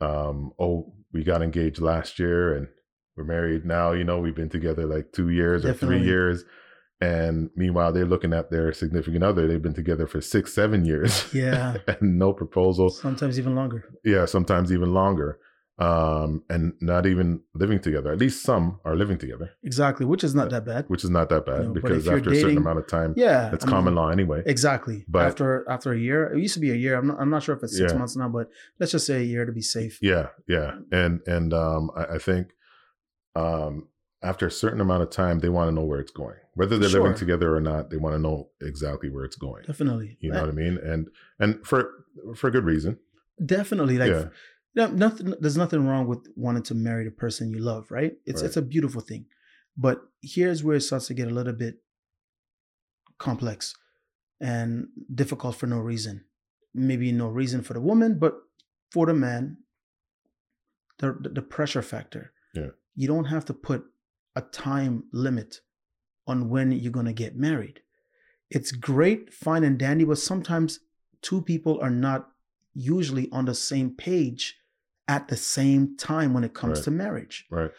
um 0.00 0.52
oh 0.58 0.92
we 1.12 1.24
got 1.24 1.42
engaged 1.42 1.80
last 1.80 2.18
year 2.18 2.54
and 2.54 2.68
we're 3.16 3.24
married 3.24 3.64
now 3.64 3.92
you 3.92 4.04
know 4.04 4.18
we've 4.18 4.34
been 4.34 4.48
together 4.48 4.86
like 4.86 5.12
two 5.12 5.28
years 5.28 5.64
or 5.64 5.74
three 5.74 6.02
years 6.02 6.44
and 7.00 7.50
meanwhile 7.56 7.92
they're 7.92 8.06
looking 8.06 8.32
at 8.32 8.50
their 8.50 8.72
significant 8.72 9.22
other 9.22 9.46
they've 9.46 9.62
been 9.62 9.74
together 9.74 10.06
for 10.06 10.20
six 10.20 10.54
seven 10.54 10.84
years 10.84 11.26
yeah. 11.34 11.76
and 11.88 12.18
no 12.18 12.32
proposal. 12.32 12.88
Sometimes 12.88 13.38
even 13.38 13.54
longer. 13.54 13.84
Yeah 14.04 14.24
sometimes 14.24 14.72
even 14.72 14.92
longer 14.94 15.38
um 15.86 16.30
and 16.54 16.64
not 16.90 17.02
even 17.12 17.28
living 17.62 17.80
together 17.86 18.10
at 18.12 18.18
least 18.24 18.38
some 18.50 18.64
are 18.84 18.96
living 19.02 19.18
together 19.24 19.48
exactly 19.70 20.04
which 20.12 20.24
is 20.28 20.34
not 20.38 20.48
that 20.54 20.64
bad 20.72 20.82
which 20.92 21.02
is 21.06 21.12
not 21.18 21.26
that 21.32 21.44
bad 21.50 21.60
You 21.62 21.68
know, 21.68 21.72
because 21.78 22.06
after 22.14 22.30
a 22.30 22.40
certain 22.44 22.58
amount 22.64 22.78
of 22.82 22.86
time 22.96 23.10
yeah 23.24 23.52
it's 23.54 23.64
I 23.64 23.66
mean, 23.66 23.74
common 23.74 23.94
law 24.00 24.08
anyway 24.18 24.40
exactly 24.54 24.98
But- 25.14 25.26
after 25.30 25.48
after 25.76 25.88
a 25.92 25.98
year 26.08 26.20
it 26.32 26.38
used 26.46 26.54
to 26.58 26.60
be 26.66 26.70
a 26.70 26.80
year 26.84 26.94
i'm 26.98 27.06
not, 27.10 27.16
I'm 27.20 27.30
not 27.34 27.42
sure 27.44 27.56
if 27.56 27.62
it's 27.64 27.76
six 27.82 27.92
Yeah. 27.92 27.98
months 28.00 28.16
now 28.22 28.28
but 28.38 28.46
let's 28.78 28.92
just 28.96 29.06
say 29.10 29.16
a 29.24 29.28
year 29.34 29.44
to 29.50 29.52
be 29.60 29.64
safe 29.78 29.94
Yeah, 30.12 30.28
yeah, 30.54 30.68
and 31.00 31.12
and 31.36 31.48
um, 31.64 31.82
I, 32.00 32.04
I 32.16 32.18
think 32.28 32.44
um, 33.34 33.88
after 34.22 34.46
a 34.46 34.50
certain 34.50 34.80
amount 34.80 35.02
of 35.02 35.10
time, 35.10 35.36
they 35.40 35.48
want 35.48 35.68
to 35.68 35.72
know 35.72 35.84
where 35.90 35.98
it's 36.04 36.12
going, 36.12 36.36
whether 36.54 36.78
they're 36.78 36.88
living 37.00 37.14
together 37.14 37.48
or 37.56 37.60
not. 37.60 37.90
They 37.90 37.96
want 37.96 38.14
to 38.14 38.18
know 38.26 38.50
exactly 38.60 39.08
where 39.10 39.24
it's 39.24 39.36
going. 39.36 39.64
definitely 39.66 40.16
You 40.20 40.30
know 40.32 40.40
what 40.40 40.48
I 40.48 40.52
mean? 40.52 40.78
And 40.78 41.08
and 41.42 41.50
for 41.66 41.80
for 42.36 42.50
good 42.50 42.64
reason. 42.64 42.98
definitely 43.44 43.96
like 43.98 44.10
yeah, 44.10 44.24
no, 44.74 44.86
nothing 44.88 45.34
there's 45.40 45.56
nothing 45.56 45.86
wrong 45.86 46.06
with 46.06 46.26
wanting 46.36 46.62
to 46.62 46.74
marry 46.74 47.04
the 47.04 47.10
person 47.10 47.50
you 47.50 47.58
love 47.58 47.90
right 47.90 48.14
it's 48.26 48.40
Right. 48.42 48.46
it's 48.48 48.56
a 48.56 48.62
beautiful 48.62 49.00
thing 49.00 49.26
but 49.76 50.02
here's 50.22 50.62
where 50.64 50.76
it 50.76 50.80
starts 50.82 51.06
to 51.08 51.14
get 51.14 51.28
a 51.28 51.34
little 51.34 51.52
bit 51.52 51.76
complex 53.18 53.74
and 54.40 54.88
difficult 55.14 55.56
for 55.56 55.66
no 55.66 55.78
reason 55.78 56.24
maybe 56.74 57.12
no 57.12 57.28
reason 57.28 57.62
for 57.62 57.74
the 57.74 57.80
woman 57.80 58.18
but 58.18 58.34
for 58.90 59.06
the 59.06 59.14
man 59.14 59.58
the 60.98 61.16
the, 61.32 61.42
pressure 61.42 61.82
factor 61.82 62.32
Yeah. 62.54 62.70
you 62.94 63.06
don't 63.08 63.26
have 63.26 63.44
to 63.46 63.54
put 63.54 63.84
a 64.34 64.40
time 64.42 65.04
limit 65.12 65.60
on 66.26 66.48
when 66.48 66.72
you're 66.72 66.92
going 66.92 67.06
to 67.06 67.12
get 67.12 67.36
married. 67.36 67.80
It's 68.48 68.70
great, 68.70 69.32
fine, 69.34 69.64
and 69.64 69.76
dandy, 69.78 70.04
but 70.04 70.18
sometimes 70.18 70.80
two 71.20 71.42
people 71.42 71.80
are 71.80 71.90
not 71.90 72.30
usually 72.74 73.28
on 73.32 73.44
the 73.46 73.54
same 73.54 73.90
page 73.90 74.56
at 75.14 75.28
the 75.28 75.36
same 75.36 75.82
time 75.96 76.30
when 76.34 76.44
it 76.48 76.54
comes 76.60 76.78
Right. 76.78 76.84
to 76.84 76.90
marriage. 77.04 77.36
Right. 77.50 77.70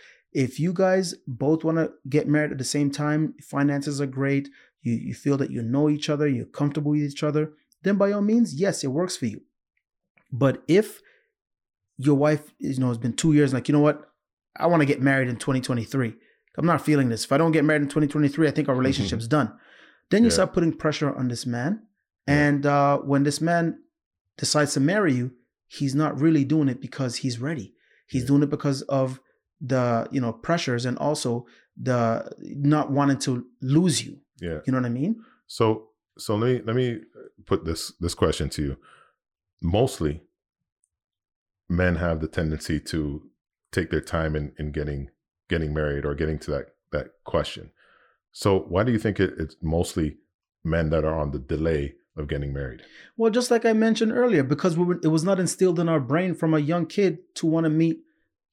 If 0.46 0.52
you 0.64 0.72
guys 0.86 1.06
both 1.28 1.64
want 1.68 1.78
to 1.82 1.88
get 2.16 2.28
married 2.28 2.52
at 2.52 2.58
the 2.64 2.72
same 2.78 2.90
time, 2.92 3.22
finances 3.56 3.96
are 4.02 4.12
great, 4.22 4.46
you, 4.86 4.94
you 5.08 5.14
feel 5.26 5.38
that 5.38 5.52
you 5.56 5.62
know 5.74 5.86
each 5.96 6.08
other, 6.14 6.28
you're 6.28 6.46
comfortable 6.62 6.92
with 6.92 7.02
each 7.14 7.24
other, 7.30 7.44
then 7.84 7.96
by 7.98 8.12
all 8.12 8.22
means, 8.22 8.48
yes, 8.66 8.84
it 8.84 8.92
works 9.00 9.16
for 9.18 9.28
you. 9.34 9.42
But 10.32 10.64
if 10.68 11.02
your 11.98 12.16
wife, 12.26 12.44
you 12.60 12.78
know, 12.80 12.88
has 12.90 12.98
been 13.06 13.14
two 13.24 13.34
years, 13.34 13.54
like, 13.54 13.68
you 13.68 13.74
know 13.74 13.80
what, 13.90 13.98
I 14.56 14.68
want 14.68 14.82
to 14.82 14.86
get 14.94 15.02
married 15.02 15.30
in 15.30 15.36
2023. 15.38 16.16
I'm 16.58 16.66
not 16.66 16.82
feeling 16.86 17.10
this. 17.10 17.26
If 17.26 17.32
I 17.32 17.38
don't 17.38 17.52
get 17.52 17.66
married 17.66 17.82
in 17.84 17.88
2023, 17.88 18.48
I 18.48 18.52
think 18.52 18.70
our 18.70 18.76
relationship's 18.76 19.28
done. 19.28 19.50
Then 20.12 20.22
you 20.24 20.30
Yeah. 20.30 20.34
start 20.40 20.54
putting 20.54 20.74
pressure 20.74 21.12
on 21.16 21.28
this 21.28 21.46
man. 21.46 21.82
Yeah. 22.28 22.34
And 22.48 22.66
uh, 22.66 22.98
when 23.00 23.24
this 23.24 23.42
man 23.42 23.80
decides 24.38 24.74
to 24.74 24.80
marry 24.80 25.14
you, 25.14 25.32
he's 25.74 25.96
not 25.96 26.20
really 26.20 26.46
doing 26.46 26.70
it 26.70 26.80
because 26.80 27.18
he's 27.18 27.40
ready. 27.40 27.74
He's 28.08 28.26
doing 28.26 28.44
it 28.44 28.50
because 28.50 28.84
of 28.84 29.20
the, 29.60 30.08
you 30.12 30.22
know, 30.22 30.32
pressures 30.32 30.86
and 30.86 30.98
also 31.00 31.48
the 31.82 32.30
not 32.40 32.92
wanting 32.92 33.18
to 33.20 33.48
lose 33.62 34.06
you. 34.06 34.20
Yeah. 34.40 34.60
You 34.66 34.74
know 34.74 34.80
what 34.80 34.86
I 34.86 34.90
mean? 34.90 35.22
So 35.48 35.90
so 36.18 36.36
let 36.36 36.48
me 36.48 36.62
let 36.66 36.76
me 36.76 37.00
put 37.46 37.66
this 37.66 37.94
this 38.00 38.14
question 38.14 38.50
to 38.50 38.62
you. 38.62 38.78
Mostly 39.62 40.22
men 41.70 41.96
have 41.96 42.20
the 42.20 42.28
tendency 42.28 42.80
to 42.80 43.24
take 43.72 43.90
their 43.90 44.02
time 44.02 44.36
in, 44.36 44.54
in 44.60 44.72
getting 44.72 45.10
getting 45.50 45.74
married 45.74 46.06
or 46.06 46.14
getting 46.14 46.38
to 46.40 46.52
that 46.52 46.66
that 46.92 47.08
question. 47.24 47.72
So 48.32 48.60
why 48.60 48.84
do 48.84 48.92
you 48.92 49.00
think 49.00 49.20
it, 49.20 49.34
it's 49.40 49.56
mostly 49.62 50.18
men 50.64 50.90
that 50.92 51.04
are 51.04 51.20
on 51.20 51.32
the 51.32 51.40
delay 51.40 51.96
of 52.16 52.28
getting 52.28 52.54
married? 52.54 52.82
Well, 53.18 53.32
just 53.32 53.52
like 53.52 53.66
I 53.66 53.74
mentioned 53.74 54.12
earlier, 54.12 54.44
because 54.44 54.78
we 54.78 54.86
were, 54.86 55.00
it 55.04 55.08
was 55.08 55.24
not 55.24 55.40
instilled 55.40 55.80
in 55.80 55.90
our 55.90 56.00
brain 56.00 56.36
from 56.36 56.54
a 56.54 56.60
young 56.60 56.86
kid 56.86 57.20
to 57.36 57.48
want 57.48 57.66
to 57.66 57.70
meet 57.70 58.00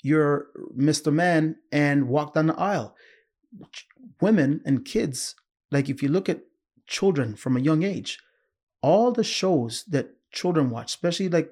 your 0.02 0.46
Mr. 0.76 1.12
Man 1.12 1.56
and 1.70 2.08
walk 2.08 2.34
down 2.34 2.46
the 2.46 2.58
aisle. 2.58 2.94
Women 4.20 4.60
and 4.64 4.84
kids, 4.84 5.34
like 5.70 5.88
if 5.88 6.02
you 6.02 6.08
look 6.08 6.28
at 6.28 6.42
children 6.86 7.36
from 7.36 7.56
a 7.56 7.60
young 7.60 7.82
age, 7.82 8.18
all 8.82 9.12
the 9.12 9.24
shows 9.24 9.84
that 9.88 10.14
children 10.32 10.70
watch, 10.70 10.92
especially 10.92 11.28
like 11.28 11.50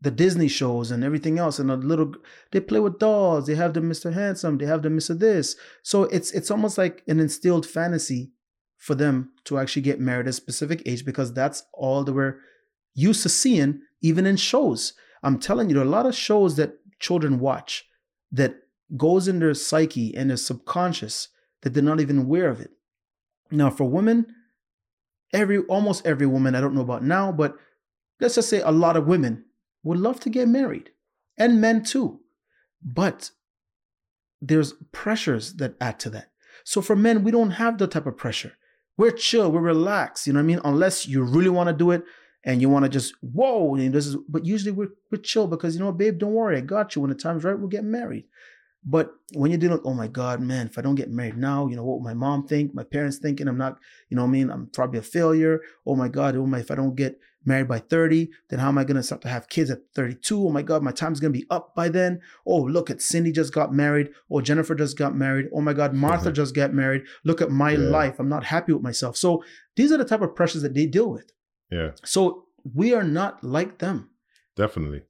the 0.00 0.10
Disney 0.10 0.48
shows 0.48 0.90
and 0.90 1.04
everything 1.04 1.38
else, 1.38 1.58
and 1.58 1.70
a 1.70 1.76
little 1.76 2.12
they 2.52 2.60
play 2.60 2.80
with 2.80 2.98
dolls, 2.98 3.46
they 3.46 3.54
have 3.54 3.74
the 3.74 3.80
Mr. 3.80 4.12
Handsome, 4.12 4.58
they 4.58 4.66
have 4.66 4.82
the 4.82 4.88
Mr. 4.88 5.18
This. 5.18 5.56
So 5.82 6.04
it's 6.04 6.30
it's 6.32 6.50
almost 6.50 6.76
like 6.76 7.02
an 7.06 7.20
instilled 7.20 7.66
fantasy 7.66 8.32
for 8.78 8.94
them 8.94 9.32
to 9.44 9.58
actually 9.58 9.82
get 9.82 10.00
married 10.00 10.26
at 10.26 10.30
a 10.30 10.32
specific 10.32 10.82
age 10.86 11.04
because 11.04 11.32
that's 11.32 11.64
all 11.72 12.04
they 12.04 12.12
were 12.12 12.40
used 12.94 13.22
to 13.22 13.28
seeing, 13.28 13.80
even 14.00 14.26
in 14.26 14.36
shows. 14.36 14.94
I'm 15.22 15.38
telling 15.38 15.68
you, 15.68 15.74
there 15.74 15.84
are 15.84 15.86
a 15.86 15.90
lot 15.90 16.06
of 16.06 16.14
shows 16.14 16.56
that 16.56 16.78
children 16.98 17.40
watch 17.40 17.84
that 18.32 18.56
goes 18.96 19.28
in 19.28 19.38
their 19.38 19.54
psyche 19.54 20.14
and 20.16 20.30
their 20.30 20.36
subconscious 20.36 21.28
that 21.62 21.74
they're 21.74 21.82
not 21.82 22.00
even 22.00 22.18
aware 22.18 22.48
of 22.48 22.60
it. 22.60 22.70
Now, 23.50 23.70
for 23.70 23.84
women, 23.84 24.26
every 25.32 25.58
almost 25.58 26.06
every 26.06 26.26
woman, 26.26 26.54
I 26.54 26.60
don't 26.60 26.74
know 26.74 26.82
about 26.82 27.04
now, 27.04 27.32
but 27.32 27.56
let's 28.20 28.34
just 28.34 28.48
say 28.48 28.60
a 28.60 28.70
lot 28.70 28.96
of 28.96 29.06
women 29.06 29.44
would 29.82 29.98
love 29.98 30.20
to 30.20 30.30
get 30.30 30.48
married, 30.48 30.90
and 31.38 31.60
men 31.60 31.82
too. 31.82 32.20
But 32.82 33.30
there's 34.40 34.74
pressures 34.92 35.54
that 35.54 35.76
add 35.80 35.98
to 36.00 36.10
that. 36.10 36.30
So 36.64 36.80
for 36.80 36.96
men, 36.96 37.22
we 37.22 37.30
don't 37.30 37.52
have 37.52 37.78
that 37.78 37.92
type 37.92 38.06
of 38.06 38.16
pressure. 38.16 38.56
We're 38.98 39.10
chill, 39.10 39.52
we're 39.52 39.60
relaxed. 39.60 40.26
You 40.26 40.32
know 40.32 40.38
what 40.38 40.44
I 40.44 40.46
mean? 40.46 40.60
Unless 40.64 41.06
you 41.06 41.22
really 41.22 41.50
want 41.50 41.68
to 41.68 41.74
do 41.74 41.90
it 41.90 42.04
and 42.44 42.60
you 42.62 42.68
want 42.68 42.84
to 42.84 42.88
just 42.88 43.14
whoa, 43.20 43.74
and 43.74 43.92
this 43.92 44.06
is. 44.06 44.16
But 44.28 44.46
usually 44.46 44.72
we're 44.72 44.90
we're 45.10 45.20
chill 45.20 45.46
because 45.46 45.74
you 45.74 45.80
know, 45.80 45.92
babe, 45.92 46.18
don't 46.18 46.32
worry, 46.32 46.56
I 46.56 46.60
got 46.60 46.94
you. 46.94 47.02
When 47.02 47.10
the 47.10 47.16
time's 47.16 47.44
right, 47.44 47.58
we'll 47.58 47.68
get 47.68 47.84
married. 47.84 48.24
But 48.88 49.10
when 49.34 49.50
you're 49.50 49.58
dealing, 49.58 49.78
with, 49.78 49.86
oh 49.86 49.94
my 49.94 50.06
God, 50.06 50.40
man, 50.40 50.68
if 50.68 50.78
I 50.78 50.80
don't 50.82 50.94
get 50.94 51.10
married 51.10 51.36
now, 51.36 51.66
you 51.66 51.74
know 51.74 51.82
what 51.84 51.94
will 51.98 52.04
my 52.04 52.14
mom 52.14 52.46
think, 52.46 52.72
my 52.72 52.84
parents 52.84 53.18
thinking, 53.18 53.48
I'm 53.48 53.58
not, 53.58 53.78
you 54.08 54.16
know 54.16 54.22
what 54.22 54.28
I 54.28 54.32
mean? 54.32 54.48
I'm 54.50 54.68
probably 54.68 55.00
a 55.00 55.02
failure. 55.02 55.60
Oh 55.84 55.96
my 55.96 56.06
God, 56.08 56.36
oh 56.36 56.46
my, 56.46 56.60
if 56.60 56.70
I 56.70 56.76
don't 56.76 56.94
get 56.94 57.18
married 57.44 57.66
by 57.66 57.80
30, 57.80 58.28
then 58.48 58.60
how 58.60 58.68
am 58.68 58.78
I 58.78 58.84
gonna 58.84 59.02
start 59.02 59.22
to 59.22 59.28
have 59.28 59.48
kids 59.48 59.70
at 59.70 59.80
32? 59.96 60.46
Oh 60.46 60.50
my 60.50 60.62
God, 60.62 60.84
my 60.84 60.92
time's 60.92 61.18
gonna 61.18 61.32
be 61.32 61.46
up 61.50 61.74
by 61.74 61.88
then. 61.88 62.20
Oh, 62.46 62.62
look 62.62 62.88
at 62.88 63.02
Cindy 63.02 63.32
just 63.32 63.52
got 63.52 63.72
married. 63.74 64.10
Oh, 64.30 64.40
Jennifer 64.40 64.76
just 64.76 64.96
got 64.96 65.16
married. 65.16 65.46
Oh 65.52 65.60
my 65.60 65.72
God, 65.72 65.92
Martha 65.92 66.30
Mhm. 66.30 66.34
just 66.34 66.54
got 66.54 66.72
married. 66.72 67.02
Look 67.24 67.40
at 67.42 67.50
my 67.50 67.72
Yeah. 67.72 67.78
life. 67.90 68.20
I'm 68.20 68.28
not 68.28 68.44
happy 68.44 68.72
with 68.72 68.82
myself. 68.82 69.16
So 69.16 69.42
these 69.74 69.90
are 69.90 69.98
the 69.98 70.04
type 70.04 70.22
of 70.22 70.34
pressures 70.36 70.62
that 70.62 70.74
they 70.74 70.86
deal 70.86 71.10
with. 71.10 71.32
Yeah, 71.72 71.90
So 72.04 72.44
we 72.72 72.94
are 72.94 73.02
not 73.04 73.42
like 73.42 73.78
them. 73.78 74.10
definitely. 74.54 75.02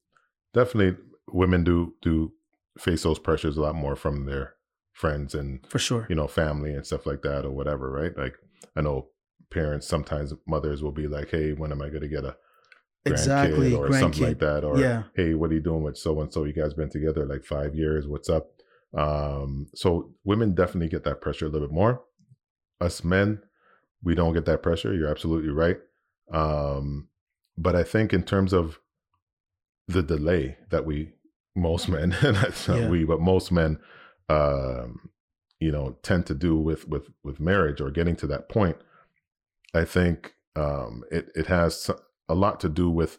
Definitely 0.54 0.96
women 1.28 1.62
do 1.64 1.94
do 2.00 2.32
face 2.78 3.02
those 3.02 3.18
pressures 3.18 3.56
a 3.56 3.60
lot 3.62 3.74
more 3.74 3.96
from 3.96 4.26
their 4.26 4.54
friends 4.92 5.34
and 5.34 5.66
For 5.68 5.78
sure. 5.78 6.06
you 6.08 6.16
know, 6.16 6.26
family 6.26 6.72
and 6.74 6.86
stuff 6.86 7.06
like 7.06 7.22
that 7.22 7.44
or 7.44 7.50
whatever, 7.50 7.90
right? 7.90 8.16
Like 8.16 8.34
I 8.76 8.80
know 8.80 9.08
parents 9.50 9.86
sometimes 9.86 10.32
mothers 10.46 10.82
will 10.82 10.92
be 10.92 11.06
like, 11.08 11.30
Hey, 11.30 11.52
when 11.52 11.72
am 11.72 11.82
I 11.82 11.88
gonna 11.88 12.08
get 12.08 12.24
a 12.24 12.36
grandkid 13.06 13.12
Exactly. 13.12 13.74
or 13.74 13.92
something 13.92 14.22
like 14.22 14.38
that? 14.40 14.64
Or 14.64 14.78
Yeah. 14.80 15.04
hey, 15.14 15.34
what 15.34 15.50
are 15.50 15.54
you 15.54 15.60
doing 15.60 15.82
with 15.82 15.96
so 15.96 16.20
and 16.20 16.32
so? 16.32 16.44
You 16.44 16.52
guys 16.52 16.74
been 16.74 16.90
together 16.90 17.24
like 17.26 17.44
five 17.44 17.74
years, 17.74 18.06
what's 18.08 18.28
up? 18.28 18.48
Um, 18.94 19.66
so 19.74 20.12
women 20.24 20.54
definitely 20.54 20.88
get 20.88 21.04
that 21.04 21.20
pressure 21.20 21.46
a 21.46 21.48
little 21.48 21.68
bit 21.68 21.74
more. 21.74 22.02
Us 22.80 23.04
men, 23.04 23.42
we 24.02 24.14
don't 24.14 24.32
get 24.34 24.44
that 24.46 24.62
pressure. 24.62 24.94
You're 24.94 25.08
absolutely 25.10 25.50
right. 25.50 25.78
Um, 26.32 27.08
but 27.58 27.76
I 27.76 27.82
think 27.84 28.12
in 28.12 28.22
terms 28.22 28.52
of 28.52 28.80
the 29.88 30.02
delay 30.02 30.56
that 30.70 30.84
we 30.84 31.12
most 31.56 31.88
men, 31.88 32.14
that's 32.22 32.68
not 32.68 32.80
Yeah. 32.80 32.88
we, 32.88 33.04
but 33.04 33.20
most 33.20 33.50
men 33.50 33.78
um, 34.28 35.10
you 35.60 35.70
know, 35.72 35.96
tend 36.02 36.26
to 36.26 36.34
do 36.34 36.56
with 36.56 36.86
with 36.88 37.08
with 37.24 37.40
marriage 37.40 37.80
or 37.80 37.90
getting 37.90 38.16
to 38.16 38.26
that 38.26 38.48
point, 38.48 38.76
I 39.74 39.84
think 39.84 40.34
um 40.54 41.02
it 41.10 41.28
it 41.34 41.46
has 41.46 41.90
a 42.28 42.34
lot 42.34 42.60
to 42.60 42.68
do 42.68 42.90
with 42.90 43.18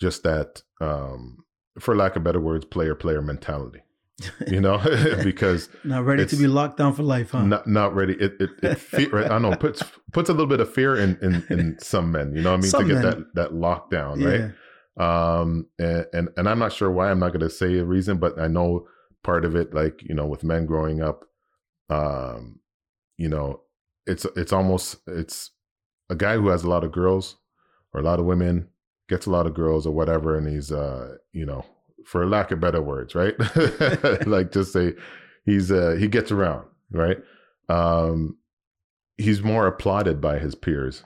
just 0.00 0.22
that 0.22 0.62
um 0.80 1.44
for 1.78 1.94
lack 1.96 2.16
of 2.16 2.24
better 2.24 2.40
words, 2.40 2.64
player 2.64 2.94
player 2.94 3.22
mentality. 3.22 3.82
You 4.48 4.60
know, 4.60 4.78
because 5.22 5.68
Not 5.84 6.04
ready 6.04 6.26
to 6.26 6.36
be 6.36 6.48
locked 6.48 6.76
down 6.78 6.92
for 6.92 7.04
life, 7.04 7.30
huh? 7.30 7.44
not 7.44 7.66
not 7.68 7.94
ready. 7.94 8.14
It 8.14 8.34
it, 8.40 8.50
it 8.62 8.74
fe- 8.78 9.06
I 9.14 9.28
don't 9.28 9.42
know 9.42 9.54
puts 9.56 9.82
puts 10.12 10.28
a 10.28 10.32
little 10.32 10.48
bit 10.48 10.58
of 10.60 10.72
fear 10.74 10.96
in 10.96 11.16
in, 11.22 11.44
in 11.50 11.78
some 11.78 12.10
men. 12.10 12.34
You 12.34 12.42
know 12.42 12.50
what 12.50 12.58
I 12.58 12.62
mean 12.62 12.70
Some 12.70 12.88
to 12.88 12.94
get 12.94 13.02
men. 13.02 13.04
that 13.04 13.34
that 13.34 13.50
lockdown 13.52 14.24
right. 14.24 14.50
Um 14.98 15.66
and, 15.78 16.06
and 16.12 16.28
and 16.36 16.48
I'm 16.48 16.58
not 16.58 16.72
sure 16.72 16.90
why. 16.90 17.10
I'm 17.10 17.20
not 17.20 17.32
going 17.32 17.40
to 17.40 17.50
say 17.50 17.78
a 17.78 17.84
reason, 17.84 18.18
but 18.18 18.38
I 18.40 18.48
know 18.48 18.86
part 19.22 19.44
of 19.44 19.54
it, 19.56 19.74
like 19.74 20.02
you 20.02 20.14
know, 20.14 20.26
with 20.26 20.44
men 20.44 20.66
growing 20.66 21.02
up, 21.02 21.24
um, 21.90 22.60
you 23.16 23.28
know, 23.28 23.62
it's 24.06 24.26
it's 24.36 24.52
almost 24.52 24.96
it's 25.06 25.50
a 26.10 26.16
guy 26.16 26.36
who 26.36 26.48
has 26.48 26.64
a 26.64 26.68
lot 26.68 26.84
of 26.84 26.92
girls 26.92 27.36
or 27.92 28.00
a 28.00 28.04
lot 28.04 28.18
of 28.18 28.26
women 28.26 28.68
gets 29.08 29.26
a 29.26 29.30
lot 29.30 29.46
of 29.46 29.54
girls 29.54 29.86
or 29.86 29.92
whatever, 29.92 30.36
and 30.36 30.48
he's 30.48 30.72
uh 30.72 31.16
you 31.32 31.46
know, 31.46 31.64
for 32.04 32.26
lack 32.26 32.50
of 32.50 32.60
better 32.60 32.82
words, 32.82 33.14
right? 33.14 33.34
like 34.26 34.52
just 34.52 34.72
say 34.72 34.94
he's 35.44 35.70
uh 35.70 35.96
he 35.98 36.08
gets 36.08 36.32
around, 36.32 36.66
right? 36.90 37.18
Um 37.68 38.36
he's 39.16 39.42
more 39.42 39.66
applauded 39.66 40.20
by 40.20 40.38
his 40.38 40.54
peers 40.54 41.04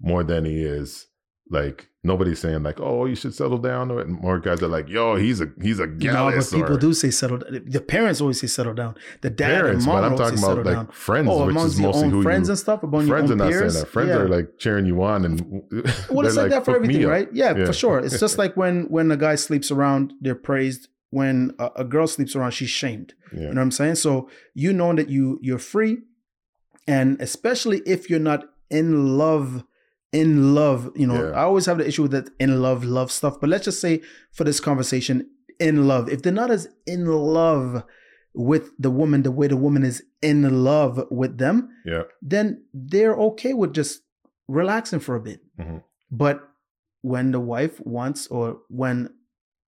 more 0.00 0.22
than 0.24 0.44
he 0.44 0.62
is 0.62 1.06
like 1.50 1.88
nobody's 2.04 2.38
saying 2.40 2.62
like 2.62 2.80
oh 2.80 3.04
you 3.04 3.14
should 3.14 3.34
settle 3.34 3.58
down 3.58 3.90
or 3.90 4.04
more 4.06 4.38
guys 4.38 4.62
are 4.62 4.68
like 4.68 4.88
yo 4.88 5.16
he's 5.16 5.40
a 5.40 5.48
he's 5.60 5.78
a 5.80 5.86
No, 5.86 6.30
but 6.34 6.50
people 6.50 6.74
or 6.76 6.78
do 6.78 6.94
say 6.94 7.10
settle 7.10 7.38
down. 7.38 7.62
The 7.66 7.80
parents 7.80 8.20
always 8.20 8.40
say 8.40 8.46
settle 8.46 8.74
down. 8.74 8.94
The 9.20 9.30
dad 9.30 9.60
parents 9.62 9.84
and 9.84 9.92
mom 9.92 10.02
but 10.02 10.10
i'm 10.12 10.16
talking 10.18 10.38
about 10.38 10.64
like 10.64 10.74
down. 10.74 10.86
friends 10.88 11.28
Oh, 11.30 11.46
which 11.46 11.56
is 11.56 11.78
mostly 11.80 12.08
who 12.10 12.22
friends 12.22 12.48
you 12.48 12.52
and 12.52 12.58
stuff, 12.58 12.82
among 12.82 13.06
friends 13.06 13.28
your 13.30 13.38
are 13.38 13.42
own 13.42 13.46
not 13.46 13.50
peers. 13.50 13.72
saying 13.74 13.84
that 13.84 13.90
friends 13.90 14.08
yeah. 14.10 14.16
are 14.16 14.28
like 14.28 14.58
cheering 14.58 14.86
you 14.86 15.02
on 15.02 15.24
and 15.24 15.40
Well, 16.10 16.26
it's 16.26 16.36
like, 16.36 16.50
that 16.50 16.64
for 16.64 16.76
everything, 16.76 17.06
right? 17.06 17.28
Yeah, 17.32 17.56
Yeah. 17.56 17.66
for 17.66 17.72
sure. 17.72 17.98
It's 17.98 18.18
just 18.18 18.38
like 18.42 18.56
when 18.56 18.84
when 18.84 19.10
a 19.10 19.16
guy 19.16 19.34
sleeps 19.34 19.70
around, 19.70 20.14
they're 20.20 20.34
praised. 20.34 20.88
When 21.10 21.54
a, 21.58 21.70
a 21.76 21.84
girl 21.84 22.06
sleeps 22.06 22.34
around, 22.34 22.52
she's 22.52 22.70
shamed. 22.70 23.12
yeah 23.32 23.40
You 23.40 23.44
know 23.48 23.60
what 23.60 23.68
I'm 23.68 23.70
saying? 23.70 23.96
So 23.96 24.28
you 24.54 24.72
know 24.72 24.94
that 24.94 25.08
you 25.10 25.38
you're 25.42 25.58
free, 25.58 25.98
and 26.88 27.20
especially 27.20 27.82
if 27.84 28.08
you're 28.08 28.18
not 28.32 28.44
in 28.70 29.18
love, 29.18 29.64
in 30.12 30.54
love. 30.54 30.90
You 30.94 31.06
know, 31.06 31.28
Yeah. 31.28 31.34
I 31.36 31.42
always 31.42 31.66
have 31.66 31.78
the 31.78 31.86
issue 31.88 32.02
with 32.02 32.12
that 32.12 32.30
in 32.38 32.60
love, 32.62 32.84
love 32.84 33.10
stuff. 33.10 33.40
But 33.40 33.48
let's 33.50 33.64
just 33.64 33.80
say 33.80 34.02
for 34.32 34.44
this 34.44 34.60
conversation, 34.60 35.28
in 35.58 35.86
love. 35.86 36.08
If 36.08 36.22
they're 36.22 36.32
not 36.32 36.50
as 36.50 36.68
in 36.86 37.06
love 37.06 37.84
with 38.34 38.70
the 38.78 38.90
woman 38.90 39.22
the 39.22 39.30
way 39.30 39.46
the 39.46 39.56
woman 39.56 39.84
is 39.84 40.02
in 40.22 40.64
love 40.64 41.04
with 41.10 41.36
them, 41.38 41.68
yeah 41.84 42.04
then 42.22 42.64
they're 42.72 43.14
okay 43.14 43.52
with 43.52 43.74
just 43.74 44.00
relaxing 44.48 45.00
for 45.00 45.14
a 45.16 45.20
bit. 45.20 45.40
Mhm. 45.58 45.82
But 46.10 46.48
when 47.02 47.30
the 47.32 47.40
wife 47.40 47.80
wants, 47.80 48.26
or 48.28 48.62
when 48.68 49.10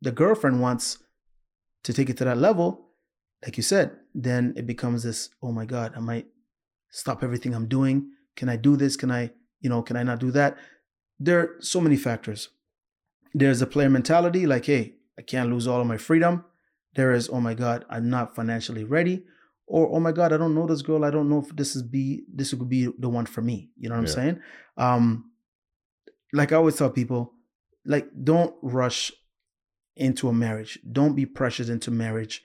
the 0.01 0.13
girlfriend 0.13 0.61
wants 0.61 0.99
to 1.83 1.93
take 1.93 2.09
it 2.09 2.17
to 2.19 2.25
that 2.25 2.39
level, 2.39 2.91
like 3.45 3.57
you 3.57 3.63
said, 3.65 3.91
then 4.15 4.55
it 4.57 4.67
becomes 4.67 5.03
this 5.03 5.31
oh 5.43 5.53
my 5.53 5.65
God, 5.67 5.93
I 5.97 6.01
might 6.01 6.27
stop 6.91 7.23
everything 7.23 7.55
I'm 7.55 7.67
doing? 7.69 8.11
Can 8.37 8.49
I 8.49 8.57
do 8.57 8.77
this? 8.77 8.97
Can 8.97 9.11
I, 9.11 9.31
you 9.63 9.71
know, 9.71 9.83
can 9.83 9.97
I 9.97 10.03
not 10.03 10.19
do 10.19 10.31
that? 10.33 10.59
There 11.19 11.41
are 11.41 11.57
so 11.61 11.81
many 11.81 11.97
factors. 11.97 12.51
There's 13.33 13.63
a 13.63 13.67
player 13.67 13.89
mentality 13.89 14.47
like, 14.47 14.67
hey, 14.67 14.97
I 15.19 15.23
can't 15.23 15.51
lose 15.51 15.67
all 15.67 15.81
of 15.81 15.87
my 15.87 15.97
freedom. 15.97 16.45
There 16.95 17.13
is, 17.13 17.31
oh 17.31 17.41
my 17.41 17.55
God, 17.55 17.87
I'm 17.89 18.11
not 18.11 18.35
financially 18.35 18.85
ready. 18.85 19.25
Or, 19.67 19.89
oh 19.91 20.01
my 20.01 20.13
God, 20.13 20.33
I 20.33 20.37
don't 20.37 20.55
know 20.55 20.67
this 20.67 20.83
girl. 20.83 21.05
I 21.05 21.11
don't 21.11 21.31
know 21.31 21.39
if 21.39 21.57
this 21.57 21.75
is 21.75 21.83
be 21.83 22.25
this 22.31 22.53
would 22.53 22.69
be 22.69 22.89
the 22.99 23.09
one 23.09 23.25
for 23.25 23.41
me. 23.41 23.71
You 23.79 23.89
know 23.89 23.95
what 23.95 24.03
I'm 24.03 24.07
saying? 24.09 24.41
Um, 24.77 25.31
like 26.33 26.53
I 26.53 26.57
always 26.57 26.77
tell 26.77 26.91
people, 26.91 27.33
like 27.87 28.09
don't 28.23 28.55
rush 28.61 29.13
into 29.97 30.29
a 30.29 30.33
marriage. 30.33 30.79
Don't 30.91 31.15
be 31.15 31.25
pressured 31.25 31.69
into 31.69 31.91
marriage 31.91 32.43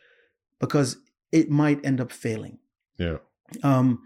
because 0.59 0.97
it 1.31 1.49
might 1.49 1.85
end 1.85 1.99
up 1.99 2.11
failing. 2.11 2.59
Yeah. 2.97 3.17
Um, 3.63 4.03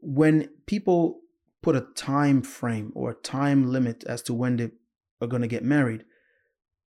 when 0.00 0.48
people 0.66 1.20
put 1.64 1.74
a 1.74 1.86
time 1.96 2.42
frame 2.42 2.92
or 2.94 3.10
a 3.10 3.14
time 3.14 3.72
limit 3.72 4.04
as 4.04 4.20
to 4.20 4.34
when 4.34 4.56
they 4.56 4.70
are 5.22 5.26
going 5.26 5.40
to 5.40 5.48
get 5.48 5.64
married, 5.64 6.04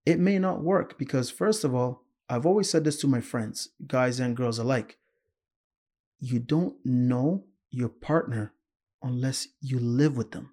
it 0.07 0.19
may 0.19 0.38
not 0.38 0.62
work 0.62 0.99
because, 0.99 1.31
first 1.31 1.62
of 1.62 1.75
all, 1.75 2.07
I've 2.31 2.47
always 2.47 2.71
said 2.71 2.85
this 2.85 2.99
to 3.00 3.07
my 3.07 3.21
friends, 3.21 3.69
guys 3.87 4.19
and 4.19 4.35
girls 4.35 4.59
alike. 4.59 4.97
You 6.19 6.38
don't 6.38 6.75
know 6.87 7.45
your 7.71 7.91
partner 7.91 8.55
unless 9.02 9.49
you 9.61 9.79
live 9.79 10.17
with 10.17 10.31
them. 10.31 10.52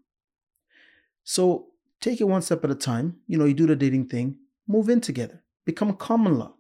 So 1.24 1.68
take 2.02 2.20
it 2.20 2.26
one 2.26 2.42
step 2.42 2.66
at 2.66 2.72
a 2.72 2.76
time. 2.76 3.22
You 3.26 3.38
know, 3.38 3.46
you 3.46 3.54
do 3.54 3.68
the 3.68 3.76
dating 3.78 4.10
thing, 4.10 4.36
move 4.68 4.90
in 4.90 5.00
together, 5.00 5.46
become 5.66 5.90
a 5.90 5.96
common 5.96 6.38
law, 6.38 6.56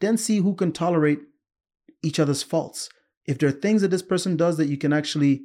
then 0.00 0.16
see 0.16 0.38
who 0.38 0.54
can 0.54 0.72
tolerate 0.72 1.20
each 2.02 2.18
other's 2.18 2.42
faults. 2.42 2.88
If 3.26 3.38
there 3.38 3.50
are 3.50 3.52
things 3.52 3.82
that 3.82 3.88
this 3.88 4.02
person 4.02 4.38
does 4.38 4.56
that 4.56 4.68
you 4.68 4.78
can 4.78 4.94
actually, 4.94 5.42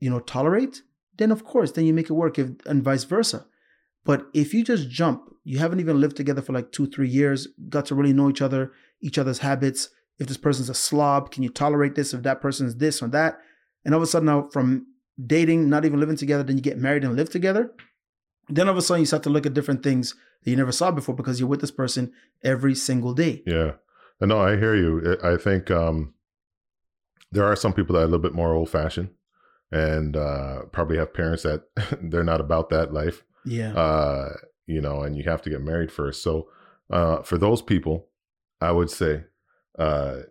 you 0.00 0.08
know, 0.08 0.20
tolerate, 0.20 0.82
then 1.18 1.30
of 1.30 1.44
course, 1.44 1.72
then 1.72 1.84
you 1.84 1.94
make 1.94 2.10
it 2.10 2.14
work, 2.14 2.38
if, 2.38 2.50
and 2.66 2.82
vice 2.82 3.04
versa. 3.04 3.46
But 4.04 4.26
if 4.32 4.54
you 4.54 4.62
just 4.62 4.88
jump, 4.88 5.34
you 5.44 5.58
haven't 5.58 5.80
even 5.80 6.00
lived 6.00 6.16
together 6.16 6.42
for 6.42 6.52
like 6.52 6.72
two, 6.72 6.86
three 6.86 7.08
years, 7.08 7.48
got 7.68 7.86
to 7.86 7.94
really 7.94 8.12
know 8.12 8.30
each 8.30 8.42
other, 8.42 8.72
each 9.00 9.18
other's 9.18 9.38
habits. 9.38 9.90
If 10.18 10.28
this 10.28 10.36
person's 10.36 10.70
a 10.70 10.74
slob, 10.74 11.30
can 11.30 11.42
you 11.42 11.48
tolerate 11.48 11.94
this? 11.94 12.14
If 12.14 12.22
that 12.22 12.40
person's 12.40 12.76
this 12.76 13.02
or 13.02 13.08
that, 13.08 13.38
and 13.84 13.94
all 13.94 14.00
of 14.00 14.04
a 14.04 14.06
sudden 14.06 14.26
now 14.26 14.48
from 14.52 14.86
dating, 15.24 15.68
not 15.68 15.84
even 15.84 16.00
living 16.00 16.16
together, 16.16 16.42
then 16.42 16.56
you 16.56 16.62
get 16.62 16.78
married 16.78 17.04
and 17.04 17.16
live 17.16 17.30
together, 17.30 17.72
then 18.48 18.68
all 18.68 18.72
of 18.72 18.78
a 18.78 18.82
sudden 18.82 19.00
you 19.00 19.06
start 19.06 19.22
to 19.24 19.30
look 19.30 19.46
at 19.46 19.54
different 19.54 19.82
things 19.82 20.14
that 20.44 20.50
you 20.50 20.56
never 20.56 20.72
saw 20.72 20.90
before 20.90 21.14
because 21.14 21.40
you're 21.40 21.48
with 21.48 21.60
this 21.60 21.70
person 21.70 22.12
every 22.44 22.74
single 22.74 23.12
day. 23.12 23.42
Yeah. 23.46 23.72
No, 24.20 24.40
I 24.40 24.56
hear 24.56 24.74
you. 24.74 25.18
I 25.22 25.32
I 25.32 25.36
think 25.36 25.70
um, 25.70 26.14
there 27.30 27.44
are 27.44 27.56
some 27.56 27.72
people 27.72 27.94
that 27.94 28.00
are 28.00 28.04
a 28.04 28.06
little 28.06 28.18
bit 28.18 28.34
more 28.34 28.54
old 28.54 28.70
fashioned 28.70 29.10
and 29.72 30.16
uh, 30.16 30.62
probably 30.72 30.96
have 30.98 31.12
parents 31.14 31.42
that 31.42 31.64
they're 32.02 32.24
not 32.24 32.40
about 32.40 32.70
that 32.70 32.92
life. 32.92 33.24
Yeah. 33.44 33.72
Uh, 33.74 34.32
you 34.66 34.80
know, 34.80 35.02
and 35.02 35.16
you 35.16 35.22
have 35.24 35.42
to 35.42 35.50
get 35.50 35.60
married 35.60 35.92
first. 35.92 36.22
So 36.22 36.48
uh, 36.90 37.22
for 37.22 37.38
those 37.38 37.62
people, 37.62 38.08
I 38.60 38.72
would 38.72 38.90
say 38.90 39.24
uh, 39.78 40.22